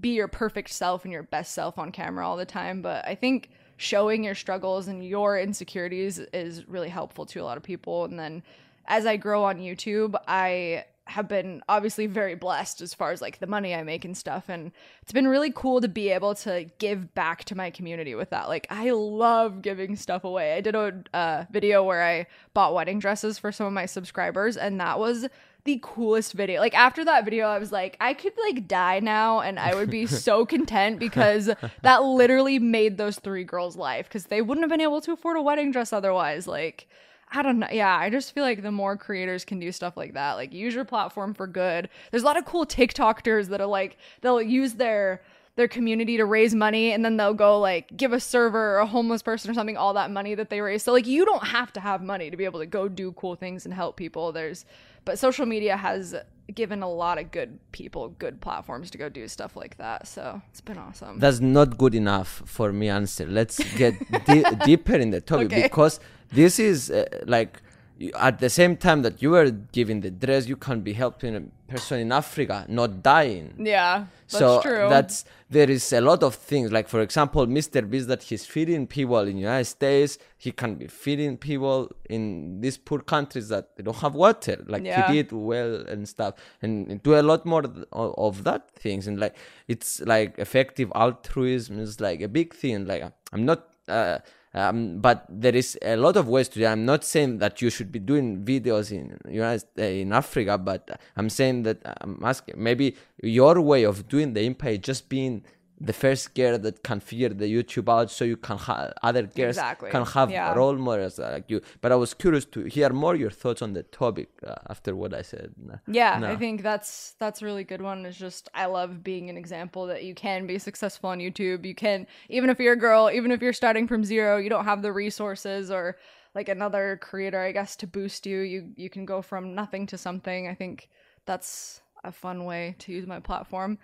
[0.00, 2.80] be your perfect self and your best self on camera all the time.
[2.80, 7.56] But I think showing your struggles and your insecurities is really helpful to a lot
[7.56, 8.04] of people.
[8.04, 8.42] And then
[8.86, 13.40] as I grow on YouTube, I have been obviously very blessed as far as like
[13.40, 14.48] the money I make and stuff.
[14.48, 14.70] And
[15.02, 18.48] it's been really cool to be able to give back to my community with that.
[18.48, 20.54] Like, I love giving stuff away.
[20.54, 24.56] I did a uh, video where I bought wedding dresses for some of my subscribers,
[24.56, 25.26] and that was
[25.64, 26.60] the coolest video.
[26.60, 29.90] Like after that video, I was like, I could like die now and I would
[29.90, 31.50] be so content because
[31.82, 35.36] that literally made those three girls' life because they wouldn't have been able to afford
[35.36, 36.46] a wedding dress otherwise.
[36.46, 36.88] Like,
[37.32, 37.68] I don't know.
[37.70, 40.74] Yeah, I just feel like the more creators can do stuff like that, like use
[40.74, 41.88] your platform for good.
[42.10, 45.22] There's a lot of cool TikTokers that are like they'll use their
[45.60, 48.86] their community to raise money and then they'll go like give a server or a
[48.86, 50.82] homeless person or something all that money that they raise.
[50.82, 53.34] So like you don't have to have money to be able to go do cool
[53.36, 54.32] things and help people.
[54.32, 54.64] There's
[55.04, 56.14] but social media has
[56.60, 60.06] given a lot of good people good platforms to go do stuff like that.
[60.14, 61.18] So it's been awesome.
[61.24, 63.94] that's not good enough for me answer let's get
[64.26, 65.62] di- deeper in the topic Okay.
[65.68, 66.00] because
[66.32, 67.04] this is uh,
[67.36, 67.52] like
[68.02, 71.32] you- at the same time that you are giving the dress you can be helping
[71.40, 73.48] a person in africa not dying.
[73.74, 73.94] Yeah,
[74.28, 74.86] that's so true.
[74.94, 75.16] that's
[75.56, 76.66] there is a lot of things.
[76.76, 80.12] Like for example mr beast that he's feeding people in united states
[80.44, 81.78] he can be feeding people
[82.16, 82.22] in
[82.62, 84.56] these poor countries that they don't have water.
[84.72, 85.06] Like Yeah.
[85.08, 86.32] he did well and stuff.
[86.62, 89.02] And do a lot more of that things.
[89.08, 89.34] And like
[89.72, 92.78] it's like effective altruism is like a big thing.
[92.92, 93.02] Like
[93.34, 94.18] i'm not uh,
[94.52, 96.66] um, but there is a lot of ways to.
[96.66, 101.00] I'm not saying that you should be doing videos in United, uh, in Africa, but
[101.16, 105.44] I'm saying that I'm asking maybe your way of doing the impact just being
[105.82, 109.56] the first girl that can figure the YouTube out, so you can have other girls
[109.56, 109.90] Exactly.
[109.90, 110.52] can have Yeah.
[110.54, 111.62] role models like you.
[111.80, 115.14] But I was curious to hear more your thoughts on the topic uh, after what
[115.14, 115.54] I said.
[115.86, 116.28] Yeah, No.
[116.28, 118.04] I think that's that's a really good one.
[118.04, 121.64] Is just I love being an example that you can be successful on YouTube.
[121.64, 124.66] You can even if you're a girl, even if you're starting from zero, you don't
[124.66, 125.96] have the resources or
[126.34, 128.40] like another creator, I guess, to boost you.
[128.40, 130.46] You you can go from nothing to something.
[130.46, 130.90] I think
[131.24, 133.78] that's a fun way to use my platform.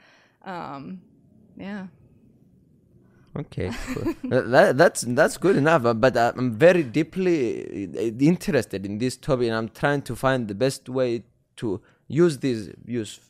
[0.45, 1.01] Um,
[1.57, 1.87] yeah.
[3.37, 4.15] Okay, cool.
[4.31, 5.85] that, that- that's that's good enough.
[5.85, 10.17] uh, But uh, I'm very deeply uh, interested in this topic, and I'm trying to
[10.17, 11.23] find the best way
[11.57, 13.21] to use these views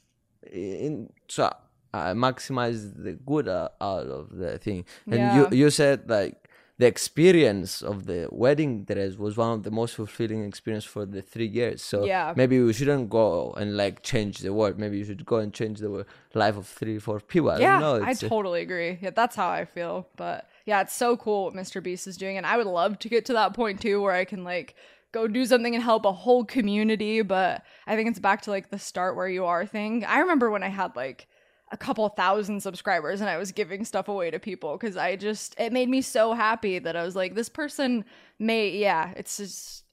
[0.52, 1.50] in so
[1.92, 4.84] I maximize the good uh, out of the thing.
[5.06, 5.36] And Yeah.
[5.36, 6.45] you you said like
[6.78, 11.22] the experience of the wedding dress was one of the most fulfilling experience for the
[11.22, 11.82] three years.
[11.82, 12.34] So Yeah.
[12.36, 14.78] maybe we shouldn't go and like change the world.
[14.78, 17.50] Maybe you should go and change the life of three, four people.
[17.50, 18.06] I yeah, don't know.
[18.06, 18.98] I totally agree.
[19.00, 20.06] Yeah, that's how I feel.
[20.16, 21.82] But yeah, it's so cool what Mr.
[21.82, 24.26] Beast is doing, and I would love to get to that point too, where I
[24.26, 24.74] can like
[25.12, 27.22] go do something and help a whole community.
[27.22, 30.04] But I think it's back to like the start where you are thing.
[30.04, 31.26] I remember when I had like
[31.72, 35.54] a couple thousand subscribers and I was giving stuff away to people because I just
[35.58, 38.04] it made me so happy that I was like, this person
[38.38, 39.84] may yeah, it's just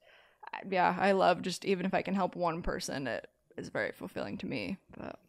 [0.70, 4.38] yeah, I love just even if I can help one person, it is very fulfilling
[4.40, 4.78] to me.
[4.98, 5.20] But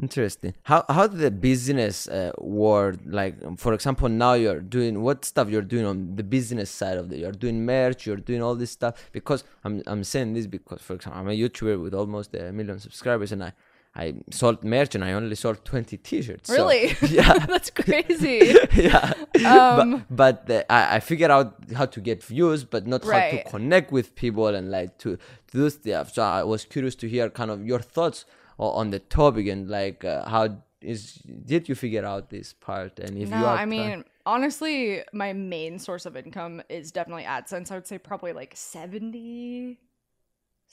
[0.00, 0.54] Interesting.
[0.62, 5.60] How how the business uh, world like for example now you're doing what stuff you're
[5.74, 9.10] doing on the business side of the you're doing merch you're doing all this stuff
[9.12, 12.78] because I'm I'm saying this because for example I'm a YouTuber with almost a million
[12.78, 13.52] subscribers and I
[13.94, 16.48] I sold merch and I only sold 20 t-shirts.
[16.48, 16.96] so- Really?
[17.08, 17.34] yeah.
[17.46, 18.54] That's crazy.
[18.74, 19.12] yeah.
[19.44, 23.10] Um, but but uh, I, I figured out how to get views, but not how
[23.10, 26.14] to connect with people and like to, to do stuff.
[26.14, 28.24] So I was curious to hear kind of your thoughts
[28.58, 33.18] on the topic and like uh, how is did you figure out this part and
[33.18, 37.70] if no, you are I mean, honestly, my main source of income is definitely AdSense.
[37.70, 39.78] I would say probably like 70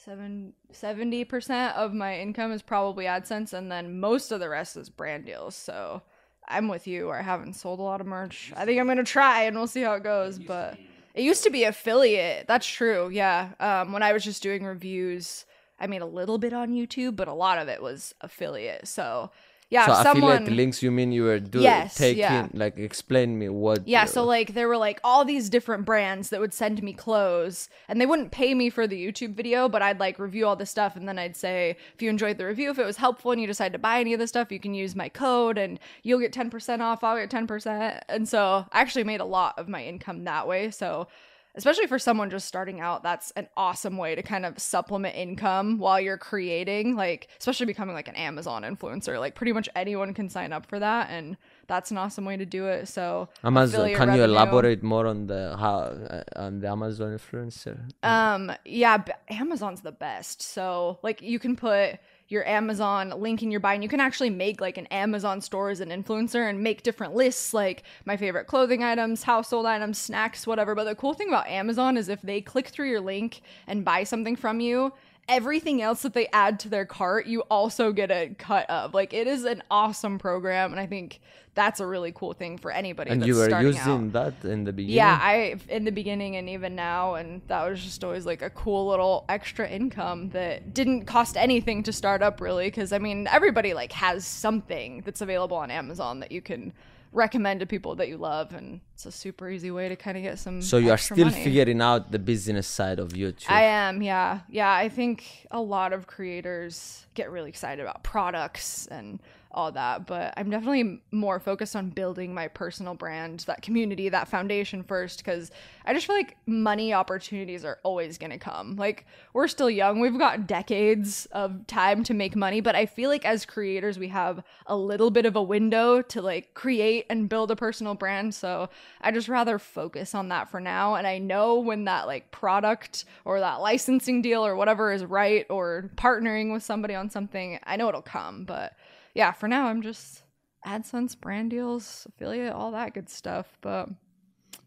[0.04, 4.88] seven- 70% of my income is probably AdSense and then most of the rest is
[4.90, 5.54] brand deals.
[5.56, 6.02] So,
[6.50, 7.10] I'm with you.
[7.10, 8.54] I haven't sold a lot of merch.
[8.56, 10.78] I think I'm going to try and we'll see how it goes, but
[11.14, 12.46] it used to be affiliate.
[12.46, 13.10] That's true.
[13.10, 13.50] Yeah.
[13.60, 15.44] Um when I was just doing reviews,
[15.78, 18.88] I made a little bit on YouTube, but a lot of it was affiliate.
[18.88, 19.30] So,
[19.70, 22.48] yeah, so if affiliate someone links you mean you were doing Yes, taking yeah.
[22.54, 26.30] like explain me what Yeah, uh, so like there were like all these different brands
[26.30, 29.82] that would send me clothes and they wouldn't pay me for the YouTube video, but
[29.82, 32.70] I'd like review all this stuff and then I'd say if you enjoyed the review,
[32.70, 34.72] if it was helpful and you decide to buy any of this stuff, you can
[34.72, 38.00] use my code and you'll get 10% off, I'll get 10%.
[38.08, 40.70] And so I actually made a lot of my income that way.
[40.70, 41.08] So
[41.54, 45.78] especially for someone just starting out, that's an awesome way to kind of supplement income
[45.78, 49.18] while you're creating, like especially becoming like an Amazon influencer.
[49.18, 52.46] Like pretty much anyone can sign up for that and that's an awesome way to
[52.46, 52.88] do it.
[52.88, 58.52] So Amazon can you elaborate more on the how uh, on the Amazon influencer Um,
[58.64, 60.42] yeah, b- Amazon's the best.
[60.42, 64.30] So, like, you can put your Amazon link in your bio, and you can actually
[64.30, 68.46] make like an Amazon store as an influencer and make different lists, like my favorite
[68.46, 70.74] clothing items, household items, snacks, whatever.
[70.74, 74.04] But the cool thing about Amazon is if they click through your link and buy
[74.04, 74.92] something from you,
[75.28, 78.94] everything else that they add to their cart, you also get a cut of.
[78.94, 81.20] Like, it is an awesome program, and I think
[81.54, 83.10] that's a really cool thing for anybody.
[83.10, 84.40] and you were using out.
[84.40, 87.82] that in the beginning Yeah, I in the beginning and even now, and that was
[87.82, 92.40] just always like a cool little extra income that didn't cost anything to start up
[92.40, 92.66] really.
[92.66, 96.72] Because I mean, everybody like has something that's available on Amazon that you can
[97.12, 100.22] recommend to people that you love, and it's a super easy way to kind of
[100.22, 100.60] get some.
[100.62, 101.44] so you are still money.
[101.44, 104.40] figuring out the business side of YouTube I am, yeah.
[104.48, 110.06] Yeah, I think a lot of creators get really excited about products and all that,
[110.06, 115.24] but I'm definitely more focused on building my personal brand, that community, that foundation first
[115.24, 115.50] cuz
[115.86, 118.76] I just feel like money opportunities are always going to come.
[118.76, 123.08] Like we're still young, we've got decades of time to make money, but I feel
[123.08, 127.28] like as creators we have a little bit of a window to like create and
[127.28, 128.68] build a personal brand, so
[129.00, 133.06] I just rather focus on that for now and I know when that like product
[133.24, 137.76] or that licensing deal or whatever is right or partnering with somebody on something, I
[137.76, 138.74] know it'll come, but
[139.14, 140.22] yeah, for now I'm just
[140.66, 143.88] AdSense brand deals, affiliate, all that good stuff, but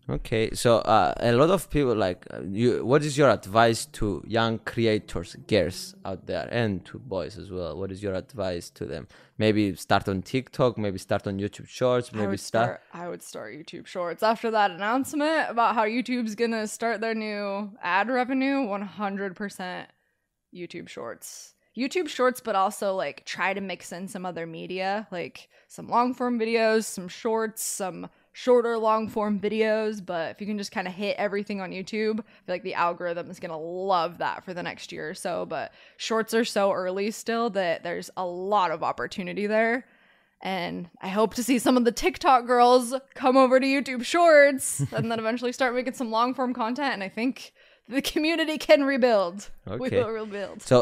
[0.10, 2.84] Okay, so uh, a lot of people like uh, you.
[2.84, 7.78] What is your advice to young creators, girls out there, and to boys as well?
[7.78, 9.08] What is your advice to them?
[9.38, 12.66] Maybe start on TikTok, maybe start on YouTube Shorts, maybe would start.
[12.66, 17.00] start I would start YouTube Shorts after that announcement about how YouTube's going to start
[17.00, 19.86] their new ad revenue 100%
[20.54, 21.54] YouTube Shorts.
[21.78, 26.14] YouTube Shorts but also like try to mix in some other media, like some long
[26.14, 30.88] form videos, some shorts, some shorter long form videos, but if you can just kind
[30.88, 34.44] of hit everything on YouTube, I feel like the algorithm is going to love that
[34.44, 38.26] for the next year or so, but shorts are so early still that there's a
[38.26, 39.86] lot of opportunity there.
[40.44, 44.80] And I hope to see some of the TikTok girls come over to YouTube Shorts
[44.92, 46.94] and then eventually start making some long form content.
[46.94, 47.54] And I think
[47.92, 49.50] the community can rebuild.
[49.84, 50.62] We will rebuild.
[50.62, 50.76] So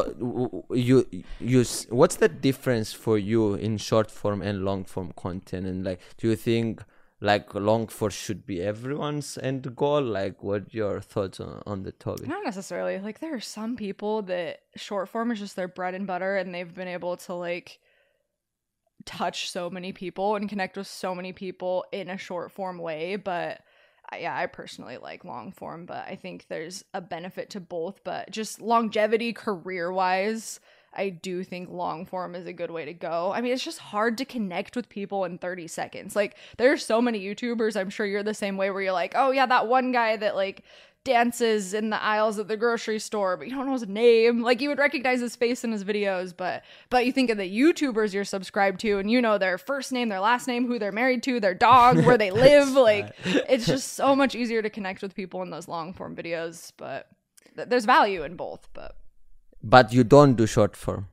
[0.70, 0.96] you
[1.40, 5.66] you s- what's the difference for you in short form and long form content?
[5.66, 6.82] And like, do you think
[7.20, 10.02] like long form should be everyone's end goal?
[10.02, 12.26] Like, what your thoughts on, on the topic?
[12.26, 12.98] Not necessarily.
[12.98, 16.54] Like there are some people that short form is just their bread and butter and
[16.54, 17.80] they've been able to like
[19.04, 23.16] touch so many people and connect with so many people in a short form way,
[23.16, 23.60] but
[24.18, 28.02] yeah, I personally like long form, but I think there's a benefit to both.
[28.04, 30.60] But just longevity career wise,
[30.92, 33.32] I do think long form is a good way to go.
[33.32, 36.16] I mean, it's just hard to connect with people in 30 seconds.
[36.16, 39.30] Like, there's so many YouTubers, I'm sure you're the same way, where you're like, oh,
[39.30, 40.64] yeah, that one guy that like
[41.04, 44.42] dances in the aisles at the grocery store, but you don't know his name.
[44.42, 47.50] Like you would recognize his face in his videos, but but you think of the
[47.50, 50.92] YouTubers you're subscribed to and you know their first name, their last name, who they're
[50.92, 52.70] married to, their dog, where they live.
[52.70, 56.72] like it's just so much easier to connect with people in those long form videos,
[56.76, 57.08] but
[57.56, 58.96] th- there's value in both, but
[59.62, 61.08] But you don't do short form.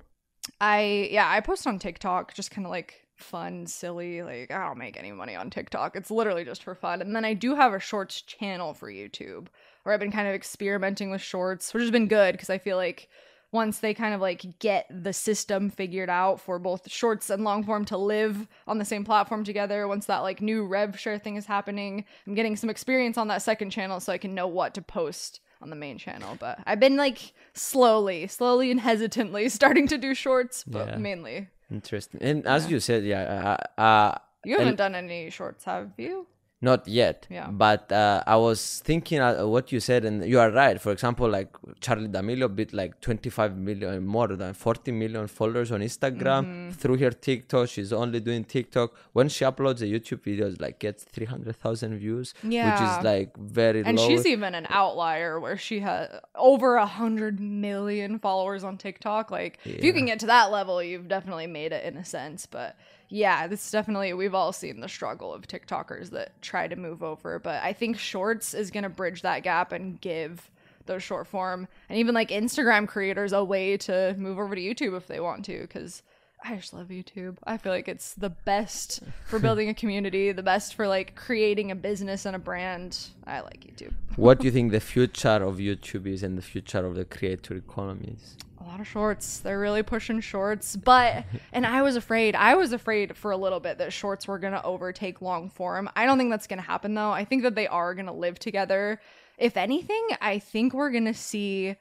[0.60, 4.78] I yeah, I post on TikTok just kind of like fun, silly, like I don't
[4.78, 5.96] make any money on TikTok.
[5.96, 7.02] It's literally just for fun.
[7.02, 9.48] And then I do have a shorts channel for YouTube
[9.88, 12.76] where I've been kind of experimenting with shorts, which has been good because I feel
[12.76, 13.08] like
[13.54, 17.64] once they kind of like get the system figured out for both shorts and long
[17.64, 21.38] form to live on the same platform together, once that like new rev share thing
[21.38, 24.74] is happening, I'm getting some experience on that second channel so I can know what
[24.74, 26.36] to post on the main channel.
[26.38, 30.98] But I've been like slowly, slowly and hesitantly starting to do shorts, but Yeah.
[30.98, 31.48] mainly.
[31.72, 32.22] Interesting.
[32.22, 36.28] And as you said, yeah, uh, uh, You haven't done any shorts, have you?
[36.60, 37.28] Not yet.
[37.30, 37.50] Yeah.
[37.52, 40.82] But uh, I was thinking uh, what you said, and you are right.
[40.82, 45.82] For example, like Charli D'Amelio bit like 25 million, more than 40 million followers on
[45.82, 46.46] Instagram.
[46.46, 46.70] Mm-hmm.
[46.72, 48.92] Through her TikTok, she's only doing TikTok.
[49.14, 53.84] When she uploads a YouTube video, it's like gets 300,000 views, which is like very
[53.84, 54.08] And low.
[54.08, 59.30] she's even an outlier where she has over a hundred million followers on TikTok.
[59.30, 62.48] Like, if you can get to that level, you've definitely made it in a sense.
[62.48, 62.76] But
[63.10, 67.40] yeah, this definitely we've all seen the struggle of TikTokers that try to move over.
[67.40, 70.50] But I think Shorts is gonna bridge that gap and give
[70.86, 74.96] those short form and even like Instagram creators a way to move over to YouTube
[74.96, 75.62] if they want to.
[75.62, 76.02] Because
[76.44, 77.38] I just love YouTube.
[77.46, 81.72] I feel like it's the best for building a community, the best for like creating
[81.72, 83.08] a business and a brand.
[83.26, 83.94] I like YouTube.
[84.16, 87.56] what do you think the future of YouTube is and the future of the creator
[87.56, 88.38] economy is?
[88.68, 89.40] A lot of shorts.
[89.40, 90.76] They're really pushing shorts.
[90.76, 94.40] But, and I was afraid, I was afraid for a little bit that shorts were
[94.40, 95.90] going to overtake long form.
[95.96, 97.12] I don't think that's going to happen though.
[97.12, 99.00] I think that they are going to live together.
[99.38, 101.78] If anything, I think we're going to see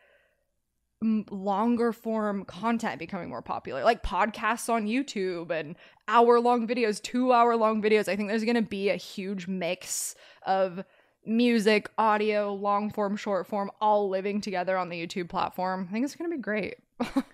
[1.02, 5.74] longer form content becoming more popular, like podcasts on YouTube and
[6.06, 8.08] hour long videos, two hour long videos.
[8.08, 10.14] I think there's going to be a huge mix
[10.46, 10.84] of
[11.26, 15.86] music, audio, long form, short form, all living together on the YouTube platform.
[15.88, 16.76] I think it's going to be great.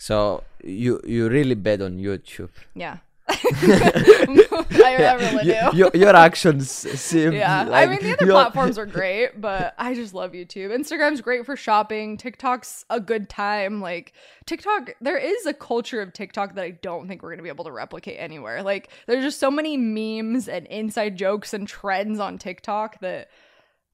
[0.00, 2.48] So you you really bet on YouTube.
[2.74, 3.04] Yeah.
[3.30, 5.76] I, I really do.
[5.76, 9.94] your, your actions seem Yeah, like I mean the other platforms are great, but I
[9.94, 10.70] just love YouTube.
[10.70, 12.16] Instagram's great for shopping.
[12.16, 13.80] TikTok's a good time.
[13.80, 14.12] Like
[14.46, 17.64] TikTok, there is a culture of TikTok that I don't think we're gonna be able
[17.64, 18.62] to replicate anywhere.
[18.62, 23.28] Like there's just so many memes and inside jokes and trends on TikTok that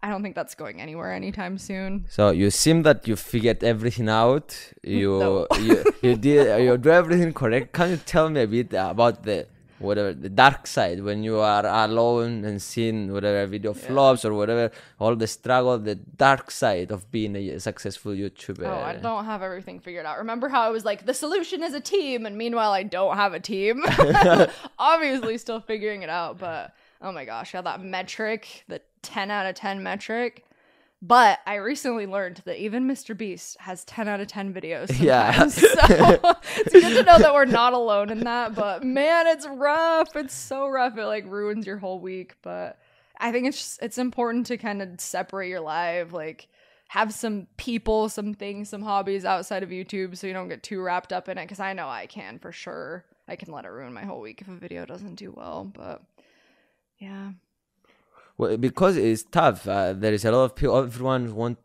[0.02, 2.06] I don't think that's going anywhere anytime soon.
[2.08, 4.56] So you seem that you figured everything out.
[4.82, 5.46] You No.
[5.58, 7.72] you, you did you do everything correct.
[7.72, 9.46] Can you tell me a bit about the
[9.78, 14.70] whatever the dark side when you are alone and seeing whatever video flops or whatever
[14.98, 18.66] all the struggle, the dark side of being a successful YouTuber.
[18.66, 20.18] Oh, I don't have everything figured out.
[20.18, 23.34] Remember how I was like, the solution is a team, and meanwhile, I don't have
[23.34, 23.84] a team.
[24.78, 29.46] Obviously, still figuring it out, but oh my gosh, yeah, that metric, the 10 out
[29.46, 30.44] of 10 metric.
[31.02, 33.16] But I recently learned that even Mr.
[33.16, 34.98] Beast has 10 out of 10 videos.
[35.06, 35.46] Yeah.
[35.48, 35.66] so
[36.56, 38.54] it's good to know that we're not alone in that.
[38.54, 40.16] But man, it's rough.
[40.16, 40.96] It's so rough.
[40.96, 42.34] It like ruins your whole week.
[42.42, 42.78] But
[43.20, 46.12] I think it's just, it's important to kind of separate your life.
[46.12, 46.48] Like,
[46.88, 50.80] have some people, some things, some hobbies outside of YouTube so you don't get too
[50.80, 51.44] wrapped up in it.
[51.44, 53.04] Because I know I can for sure.
[53.28, 55.70] I can let it ruin my whole week if a video doesn't do well.
[55.72, 56.02] But
[56.98, 57.30] yeah.
[58.38, 59.66] Well, because it's tough.
[59.66, 60.76] Uh, there is a lot of people.
[60.78, 61.58] Everyone want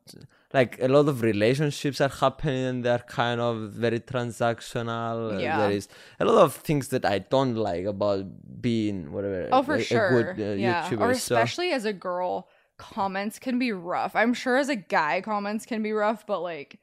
[0.53, 2.65] like a lot of relationships are happening.
[2.65, 5.35] and They're kind of very transactional.
[5.35, 5.57] uh, Yeah.
[5.59, 5.87] There is
[6.19, 8.25] a lot of things that I don't like about
[8.61, 9.49] being whatever.
[9.51, 10.33] Oh, for a, a sure.
[10.33, 10.89] good uh, yeah.
[10.89, 11.01] YouTuber.
[11.01, 12.47] Or so- especially as a girl,
[12.77, 14.15] comments can be rough.
[14.15, 16.79] I'm sure as a guy, comments can be rough, but like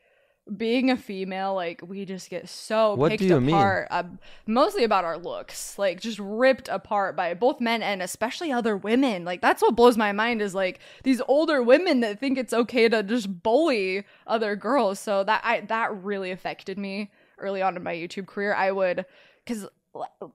[0.57, 3.55] being a female, like we just get so What picked do you mean?
[3.55, 3.89] apart.
[3.91, 4.05] Uh,
[4.47, 9.25] mostly about our looks, like just ripped apart by both men and especially other women.
[9.25, 12.89] Like that's what blows my mind is like these older women that think it's okay
[12.89, 14.99] to just bully other girls.
[14.99, 18.55] So that I that really affected me early on in my YouTube career.
[18.55, 19.05] I would
[19.45, 19.67] because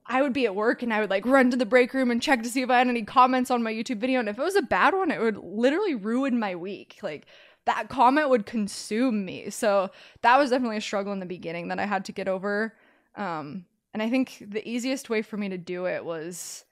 [0.06, 2.22] I would be at work and I would like run to the break room and
[2.22, 4.20] check to see if I had any comments on my YouTube video.
[4.20, 7.00] And if it was a bad one, it would literally ruin my week.
[7.02, 7.26] Like
[7.66, 9.50] that comment would consume me.
[9.50, 9.90] So
[10.22, 12.76] that was definitely a struggle in the beginning that I had to get over.
[13.16, 16.66] Um, and I think the easiest way for me to do it was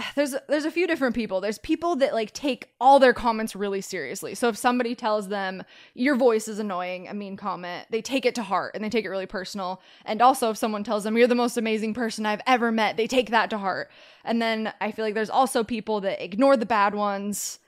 [0.14, 1.40] there's there's a few different people.
[1.40, 4.34] There's people that like take all their comments really seriously.
[4.34, 5.62] So if somebody tells them
[5.94, 9.04] your voice is annoying, a mean comment, they take it to heart and they take
[9.04, 9.80] it really personal.
[10.04, 13.06] And also if someone tells them you're the most amazing person I've ever met, they
[13.06, 13.90] take that to heart.
[14.24, 17.58] And then I feel like there's also people that ignore the bad ones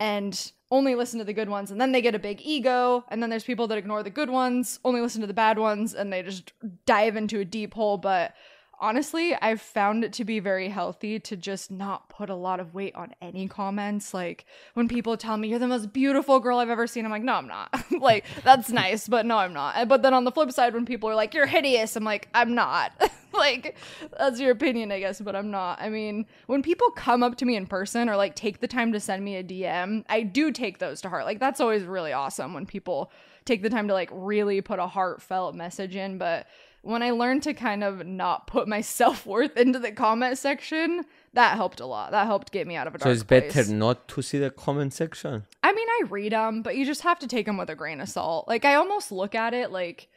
[0.00, 3.22] and only listen to the good ones and then they get a big ego and
[3.22, 6.12] then there's people that ignore the good ones only listen to the bad ones and
[6.12, 6.52] they just
[6.84, 7.96] dive into a deep hole.
[7.96, 8.34] But
[8.80, 12.74] honestly i've found it to be very healthy to just not put a lot of
[12.74, 14.14] weight on any comments.
[14.14, 14.44] Like
[14.74, 17.34] when people tell me you're the most beautiful girl i've ever seen i'm like no
[17.34, 17.74] i'm not.
[18.00, 19.88] Like that's nice but no i'm not.
[19.88, 22.54] But then on the flip side when people are like you're hideous i'm like i'm
[22.54, 22.92] not
[23.32, 23.76] like
[24.18, 27.44] that's your opinion i guess but i'm not i mean when people come up to
[27.44, 30.50] me in person or like take the time to send me a dm i do
[30.50, 33.10] take those to heart like that's always really awesome when people
[33.44, 36.46] take the time to like really put a heartfelt message in but
[36.82, 41.04] when i learned to kind of not put my self-worth into the comment section
[41.34, 43.54] that helped a lot that helped get me out of a dark So it's place.
[43.54, 45.44] better not to see the comment section.
[45.62, 48.00] I mean, I read them, but you just have to take them with a grain
[48.00, 48.48] of salt.
[48.48, 50.08] Like, I almost look at it like,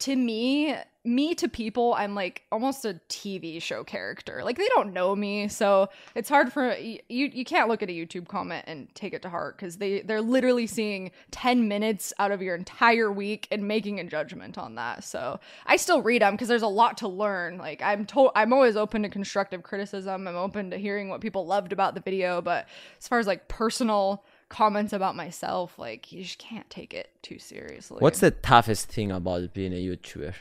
[0.00, 0.74] to me,
[1.04, 4.42] me to people, I'm like almost a TV show character.
[4.44, 6.98] Like, they don't know me, so it's hard for you.
[7.08, 10.20] You can't look at a YouTube comment and take it to heart because they they're
[10.20, 15.04] literally seeing ten minutes out of your entire week and making a judgment on that.
[15.04, 17.56] So I still read them because there's a lot to learn.
[17.58, 20.28] Like, I'm told I'm always open to constructive criticism.
[20.28, 22.66] I'm open to hearing what people loved about the video, but
[23.00, 27.38] as far as like personal comments about myself, like you just can't take it too
[27.38, 27.98] seriously.
[28.00, 30.34] What's the toughest thing about being a YouTuber?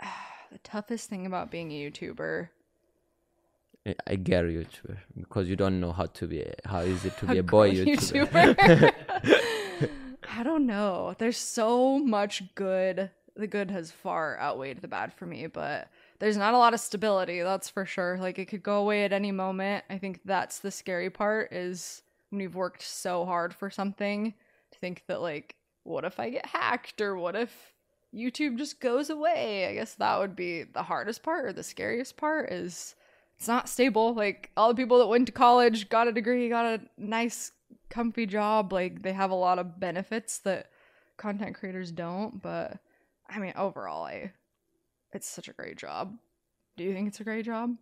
[0.52, 2.48] the toughest thing about being a YouTuber?
[4.06, 7.26] I- get YouTuber because you don't know how to be a, how is it to
[7.32, 8.54] be A a boy YouTuber.
[8.54, 9.88] YouTuber.
[10.38, 11.14] I don't know.
[11.18, 13.10] There's so much good.
[13.36, 15.88] The good has far outweighed the bad for me, but
[16.20, 18.18] there's not a lot of stability, that's for sure.
[18.20, 19.84] Like it could go away at any moment.
[19.90, 24.34] I think that's the scary part is when you've worked so hard for something
[24.70, 27.72] to think that like what if I get hacked or what if
[28.14, 29.66] YouTube just goes away?
[29.66, 32.94] I guess that would be the hardest part or the scariest part is
[33.38, 34.12] it's not stable.
[34.14, 37.52] Like all the people that went to college, got a degree, got a nice,
[37.88, 40.70] comfy job, like they have a lot of benefits that
[41.16, 42.42] content creators don't.
[42.42, 42.78] But
[43.28, 44.32] I mean, overall, I
[45.12, 46.16] it's such a great job.
[46.76, 47.76] Do you think it's a great job?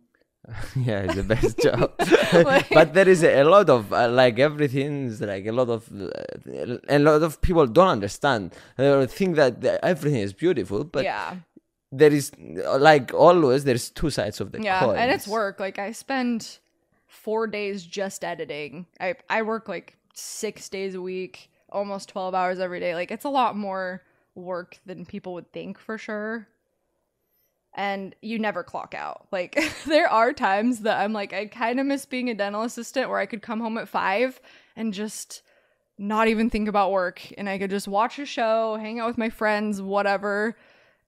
[0.75, 1.93] yeah, it's the best job.
[2.33, 6.77] Like- but there is a lot of uh, like everything's like a lot of uh,
[6.89, 8.53] a lot of people don't understand.
[8.77, 11.35] They think that the- everything is beautiful, but yeah,
[11.91, 15.59] there is like always there's two sides of the yeah, and it's work.
[15.59, 16.59] Like I spend
[17.07, 18.85] four days just editing.
[18.99, 22.95] I I work like six days a week, almost twelve hours every day.
[22.95, 24.03] Like it's a lot more
[24.35, 26.47] work than people would think for sure.
[27.75, 29.27] And you never clock out.
[29.31, 33.09] Like there are times that I'm like I kind of miss being a dental assistant
[33.09, 34.41] where I could come home at five
[34.75, 35.43] and just
[35.97, 39.17] not even think about work and I could just watch a show, hang out with
[39.17, 40.55] my friends, whatever.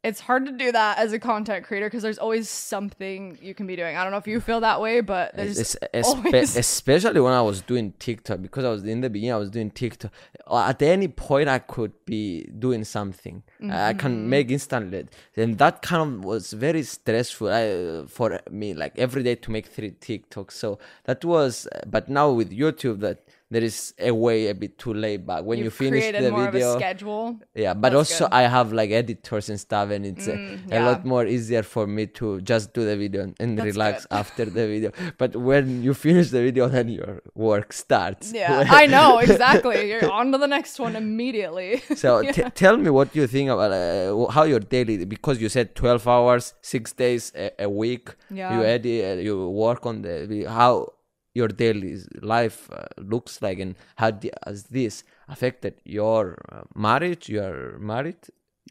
[0.04, 3.68] It's hard to do that as a content creator because there's always something you can
[3.68, 3.96] be doing.
[3.96, 7.34] I don't know if you feel that way, but there's Es- espe- always especially when
[7.34, 10.12] I was doing TikTok because I was in the beginning I was doing TikTok.
[10.50, 13.44] At any point I could be doing something.
[13.62, 14.00] I I Mm-hmm.
[14.00, 18.74] can make instantly, and that kind of was very stressful I, for me.
[18.74, 20.52] Like every day to make three TikToks.
[20.54, 21.68] So that was.
[21.88, 23.20] But now with YouTube, that
[23.52, 26.36] there is a way a bit too late back when you you've finish created the
[26.36, 26.78] a video.
[26.80, 27.38] schedule.
[27.54, 28.34] Yeah, but That's also good.
[28.34, 30.86] I have like editors and stuff, and it's a- Mm, a, yeah.
[30.90, 34.18] lot more easier for me to just do the video and, That's relax good.
[34.22, 34.92] after the video.
[35.18, 38.32] But when you finish the video, then your work starts.
[38.34, 39.90] Yeah, I know exactly.
[39.90, 41.82] You're on to the next one immediately.
[41.96, 42.32] so Yeah.
[42.32, 46.08] t- tell me what you think about uh, how your daily because you said 12
[46.08, 48.16] hours, six days a, a week.
[48.30, 48.56] Yeah.
[48.58, 50.46] You edit, uh, you work on the.
[50.48, 50.94] How
[51.34, 57.30] your daily life uh, looks like, and how di- has this affected your uh, marriage?
[57.30, 58.18] You are married.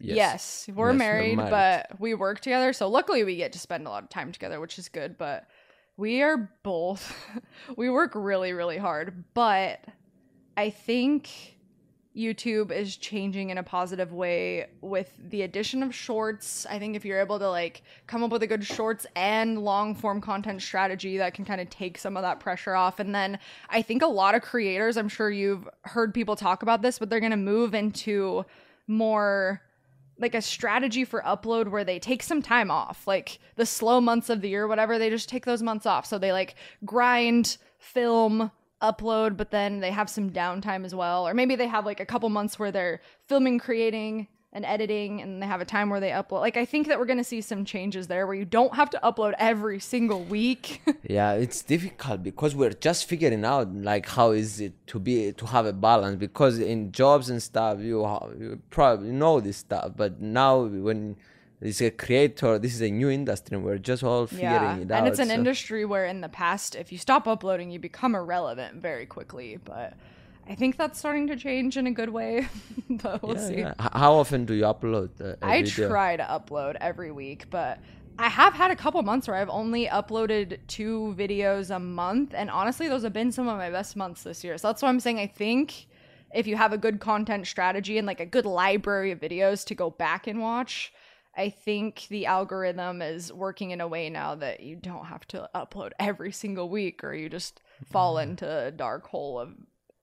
[0.00, 1.50] Yes, we're Yes, married, married.
[1.50, 2.72] but we work together.
[2.72, 5.18] So luckily, we get to spend a lot of time together, which is good.
[5.18, 5.46] But
[5.96, 7.14] we are both,
[7.76, 9.24] we work really, really hard.
[9.34, 9.84] But
[10.56, 11.28] I think
[12.16, 16.66] YouTube is changing in a positive way with the addition of shorts.
[16.68, 19.94] I think if you're able to like come up with a good shorts and long
[19.94, 22.98] form content strategy that can kind of take some of that pressure off.
[22.98, 23.38] And then
[23.68, 27.10] I think a lot of creators, I'm sure you've heard people talk about this, but
[27.10, 28.44] they're going to move into
[28.88, 29.62] more
[30.18, 34.28] like a strategy for upload where they take some time off like the slow months
[34.28, 38.50] of the year whatever they just take those months off so they like grind film
[38.82, 42.06] upload but then they have some downtime as well or maybe they have like a
[42.06, 46.10] couple months where they're filming creating and editing and they have a time where they
[46.10, 46.40] upload.
[46.40, 48.90] Like I think that we're going to see some changes there where you don't have
[48.90, 50.82] to upload every single week.
[51.04, 55.46] yeah it's difficult because we're just figuring out like how is it to be to
[55.46, 58.00] have a balance because in jobs and stuff you,
[58.38, 61.16] you probably know this stuff but now when
[61.60, 64.76] it's a creator this is a new industry and we're just all figuring yeah.
[64.76, 67.70] it out And it's an so- industry where in the past if you stop uploading
[67.70, 69.94] you become irrelevant very quickly, but
[70.48, 72.48] I think that's starting to change in a good way,
[72.90, 73.58] but we'll yeah, see.
[73.58, 73.74] yeah.
[73.78, 75.88] How often do you upload uh, I video?
[75.88, 77.78] try to upload every week, but
[78.18, 82.50] I have had a couple months where I've only uploaded two videos a month, and
[82.50, 84.58] honestly, those have been some of my best months this year.
[84.58, 85.86] So that's why I'm saying I think
[86.34, 89.74] if you have a good content strategy and like a good library of videos to
[89.74, 90.92] go back and watch,
[91.36, 95.48] I think the algorithm is working in a way now that you don't have to
[95.54, 97.60] upload every single week or you just
[97.90, 99.54] fall into a dark hole of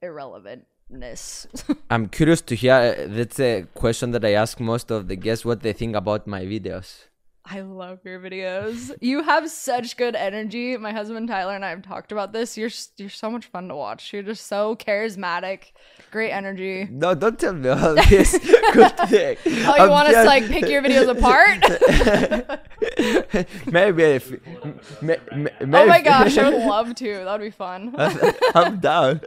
[0.01, 1.47] irrelevantness.
[1.89, 2.73] I'm curious to hear.
[2.73, 6.27] uh, That's a question that I ask most of the guests what they think about
[6.27, 7.05] my videos.
[7.49, 8.93] I love your videos.
[8.99, 10.75] You have such good energy.
[10.75, 12.57] My husband Tyler and I have talked about this.
[12.57, 14.11] You're you're so much fun to watch.
[14.11, 15.71] You're just so charismatic,
[16.11, 16.89] great energy.
[16.91, 18.37] No, don't tell me all this
[18.73, 19.37] good thing.
[19.45, 21.59] Oh, you want us to like pick your videos apart?
[23.71, 27.23] maybe if, may, may, oh my gosh, I would love to.
[27.23, 27.95] That'd be fun.
[28.55, 29.21] I'm down.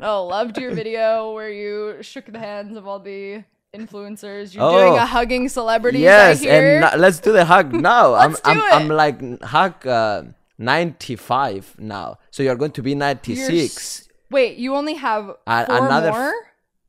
[0.00, 3.42] Oh, loved your video where you shook the hands of all the
[3.74, 4.54] influencers.
[4.54, 4.96] You're doing Oh.
[4.96, 6.00] a hugging celebrities.
[6.02, 8.12] yes, and na- let's do the hug now.
[8.12, 8.74] Let's I'm, do I'm, it.
[8.74, 10.22] I'm like hug uh,
[10.58, 12.18] 95 now.
[12.30, 13.76] So you're going to be 96.
[13.76, 16.34] s- Wait, you only have Uh, four another f- more?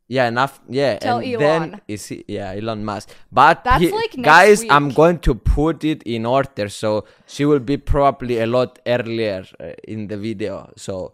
[0.07, 0.59] Yeah, enough.
[0.67, 1.39] Yeah, Tell and Elon.
[1.71, 3.09] then is he, yeah Elon Musk.
[3.31, 7.59] But That's he- like guys, I'm going to put it in order, so she will
[7.59, 10.71] be probably a lot earlier uh, in the video.
[10.75, 11.13] So.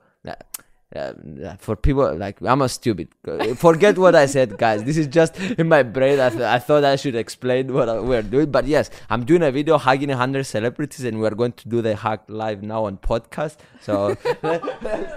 [0.96, 1.12] Uh,
[1.60, 3.10] for people like I'm a stupid.
[3.58, 4.86] Forget what I said, guys.
[4.86, 6.18] This is just in my brain.
[6.18, 9.44] I, th- I thought I should explain what I- we're doing, but yes, I'm doing
[9.44, 12.98] a video hugging hundred celebrities, and we're going to do the hug live now on
[13.00, 13.58] podcast.
[13.82, 14.64] So let's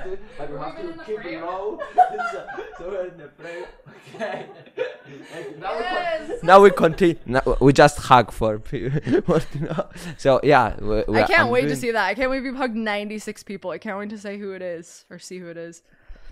[0.05, 0.21] do it.
[0.37, 1.79] But we have to keep it low.
[2.33, 2.47] so,
[2.79, 3.65] so we're in the frame.
[4.17, 4.47] Okay.
[5.35, 7.17] And now, we con- now we continue.
[7.27, 9.41] Now we just hug for people.
[10.19, 12.05] So yeah, we, we I can't I'm wait to see that.
[12.07, 13.71] I can't wait to hug 96 people.
[13.71, 15.83] I can't wait to say who it is or see who it is photos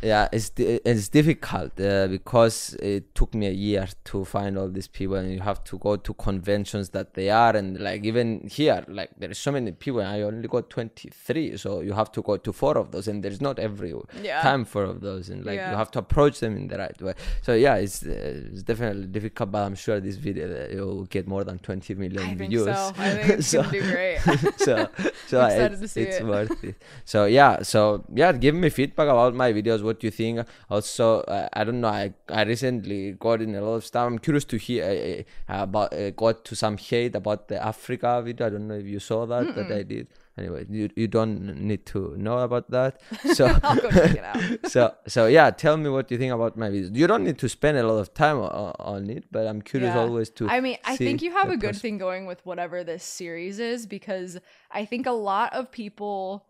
[0.03, 4.87] yeah it's it's difficult uh, because it took me a year to find all these
[4.87, 8.85] people and you have to go to conventions that they are and like even here
[8.89, 12.37] like there's so many people and i only got 23 so you have to go
[12.37, 13.93] to four of those and there's not every
[14.23, 14.41] Yeah.
[14.43, 15.71] time four of those and like Yeah.
[15.73, 18.13] you have to approach them in the right way so yeah it's uh,
[18.53, 22.23] it's definitely difficult but i'm sure this video uh, will get more than 20 million
[22.23, 22.93] I views so.
[22.99, 24.19] I think it's So- gonna do great.
[24.59, 24.89] so
[25.27, 26.25] so it's, it's it.
[26.27, 30.35] worth it so yeah so yeah give me feedback about my videos what you think
[30.75, 32.05] also uh, i don't know i
[32.41, 35.93] i recently got in a lot of stuff i'm curious to hear uh, uh, about
[35.95, 39.21] uh, got to some hate about the africa video i don't know if you saw
[39.33, 40.07] that that i did
[40.41, 41.35] anyway you, you don't
[41.71, 42.93] need to know about that
[43.39, 44.43] so I'll go check it out.
[44.75, 44.83] so
[45.15, 47.77] so yeah tell me what you think about my videos you don't need to spend
[47.79, 50.05] a lot of time on, on it but i'm curious Yeah.
[50.05, 53.03] always to I mean, I think you have a good thing going with whatever this
[53.21, 54.31] series is because
[54.71, 56.47] I think a lot of people.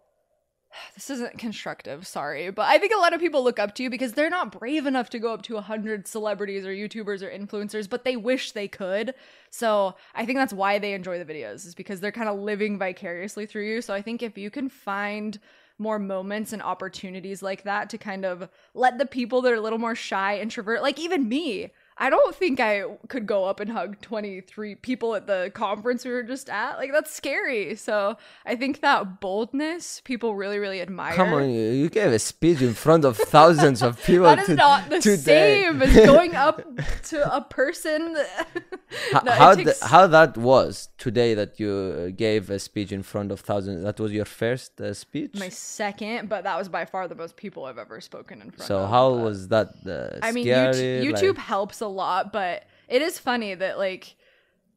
[0.94, 3.90] This isn't constructive, sorry, but I think a lot of people look up to you
[3.90, 7.88] because they're not brave enough to go up to 100 celebrities or YouTubers or influencers,
[7.88, 9.14] but they wish they could.
[9.50, 12.78] So I think that's why they enjoy the videos, is because they're kind of living
[12.78, 13.80] vicariously through you.
[13.80, 15.38] So I think if you can find
[15.78, 19.60] more moments and opportunities like that to kind of let the people that are a
[19.60, 21.70] little more shy, introvert, like even me,
[22.00, 26.12] I don't think I could go up and hug 23 people at the conference we
[26.12, 26.76] were just at.
[26.78, 27.74] Like that's scary.
[27.74, 31.14] So I think that boldness people really, really admire.
[31.14, 34.24] Come on, you you gave a speech in front of thousands of people.
[34.26, 35.64] That is to- not the today.
[35.64, 36.62] same as going up
[37.10, 38.16] to a person.
[39.12, 43.02] Ho- No, how, the, how that was today that you uh, gave a speech in
[43.02, 43.82] front of thousands?
[43.82, 45.34] That was your first uh, speech.
[45.34, 48.66] My second, but that was by far the most people I've ever spoken in front
[48.66, 48.84] so of.
[48.84, 49.68] So how but- was that?
[49.86, 51.04] Uh, I mean, scary?
[51.04, 54.16] YouTube, like- helps a lot, but it is funny that like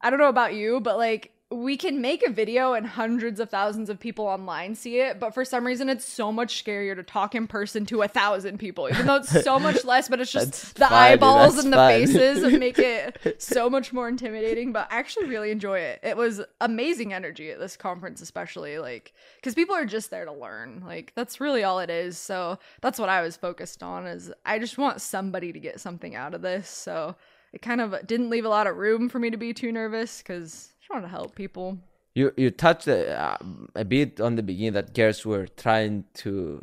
[0.00, 3.50] I don't know about you, but like we can make a video and hundreds of
[3.50, 7.02] thousands of people online see it, but for some reason it's so much scarier to
[7.02, 10.08] talk in person to a thousand people, even though it's so much less.
[10.08, 12.06] But it's just the fine, eyeballs that's and the fine.
[12.06, 14.72] faces make it so much more intimidating.
[14.72, 16.00] But I actually really enjoy it.
[16.02, 20.32] It was amazing energy at this conference, especially like because people are just there to
[20.32, 20.82] learn.
[20.84, 22.16] Like that's really all it is.
[22.16, 24.06] So that's what I was focused on.
[24.06, 26.68] Is I just want somebody to get something out of this.
[26.68, 27.16] So
[27.52, 30.18] it kind of didn't leave a lot of room for me to be too nervous
[30.18, 31.78] because Just to help people.
[32.14, 33.38] You you touched uh,
[33.74, 36.62] a bit on the beginning that girls were trying to,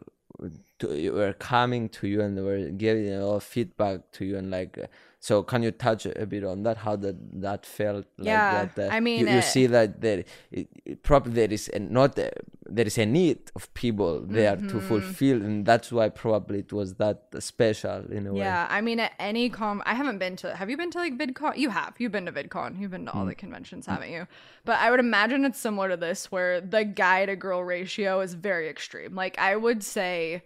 [0.80, 4.51] to were coming to you and were giving a lot of feedback to you and
[4.51, 4.77] like
[5.22, 6.78] So can you touch a bit on that?
[6.78, 8.05] How that that felt?
[8.17, 11.34] Like Yeah, that, uh, I mean, you, you uh, see that there, it, it probably
[11.34, 12.32] there is a, not a,
[12.65, 14.67] there is a need of people there Mm-hmm.
[14.70, 18.39] to fulfill, and that's why probably it was that special in a way.
[18.39, 20.55] Yeah, I mean, at any com, I haven't been to.
[20.55, 21.57] Have you been to like VidCon?
[21.57, 21.95] You have.
[21.97, 22.80] You've been to VidCon.
[22.80, 23.28] You've been to all Hmm.
[23.30, 24.26] the conventions, haven't you?
[24.63, 28.36] But I would imagine it's similar to this, where the guy to girl ratio is
[28.36, 29.15] very extreme.
[29.15, 30.43] Like I would say,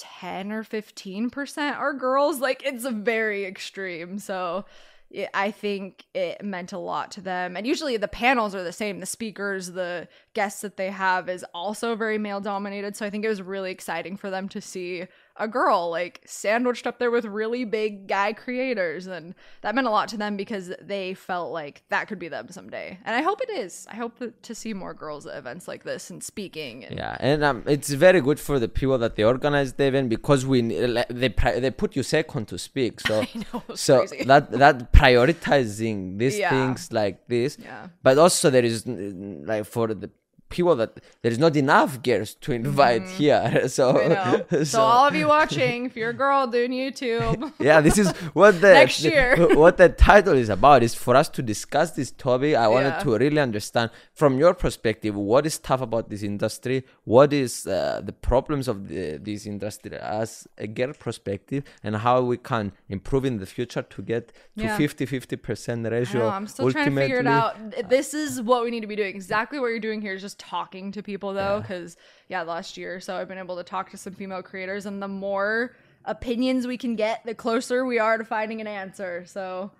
[0.00, 2.40] ten or fifteen percent are girls.
[2.40, 4.18] Like it's very extreme.
[4.18, 4.64] So.
[5.10, 7.56] it- I think it meant a lot to them.
[7.56, 8.98] And usually the panels are the same.
[8.98, 12.96] The speakers, the guests that they have is also very male dominated.
[12.96, 16.86] So I think it was really exciting for them to see a girl like sandwiched
[16.86, 20.72] up there with really big guy creators and that meant a lot to them because
[20.80, 24.14] they felt like that could be them someday and i hope it is i hope
[24.42, 27.90] to see more girls at events like this and speaking and Yeah, and um, it's
[27.90, 31.28] very good for the people that they organize the event because we they
[31.62, 33.00] they put you second to speak.
[33.00, 33.14] So
[33.52, 34.24] know, so crazy.
[34.24, 36.50] that that prioritizing these Yeah.
[36.50, 37.58] things like this.
[37.60, 37.88] Yeah.
[38.02, 40.10] But also there is like for the
[40.48, 43.68] people that there is not enough girls to invite here.
[43.68, 44.12] So Mm-hmm.
[44.12, 44.64] I know.
[44.74, 48.60] So, all of you watching, if you're a girl doing YouTube, yeah, this is what
[48.60, 49.36] the Next year.
[49.62, 50.82] what the title is about.
[50.82, 52.54] Is for us to discuss this topic.
[52.54, 53.02] I wanted Yeah.
[53.04, 58.00] to really understand from your perspective what is tough about this industry, what is uh,
[58.04, 63.24] the problems of the, this industry as a girl perspective, and how we can improve
[63.24, 64.28] in the future to get
[64.58, 64.76] to Yeah.
[64.76, 66.20] 50 50 percent I ratio.
[66.20, 67.54] know, I'm still trying to figure it out.
[67.88, 69.14] This is what we need to be doing.
[69.14, 71.96] Exactly what you're doing here is just talking to people, though, because
[72.28, 72.42] yeah.
[72.42, 75.08] last year, or so I've been able to talk to some female creators, and the
[75.08, 75.74] more
[76.04, 79.24] opinions we can get, the closer we are to finding an answer.
[79.26, 79.70] So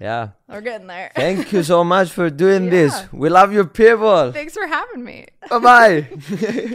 [0.00, 0.28] Yeah.
[0.48, 1.12] we're getting there.
[1.14, 3.00] Thank you so much for doing this.
[3.12, 4.32] We love you, people.
[4.32, 5.26] Thanks for having me.
[5.48, 6.08] bye bye.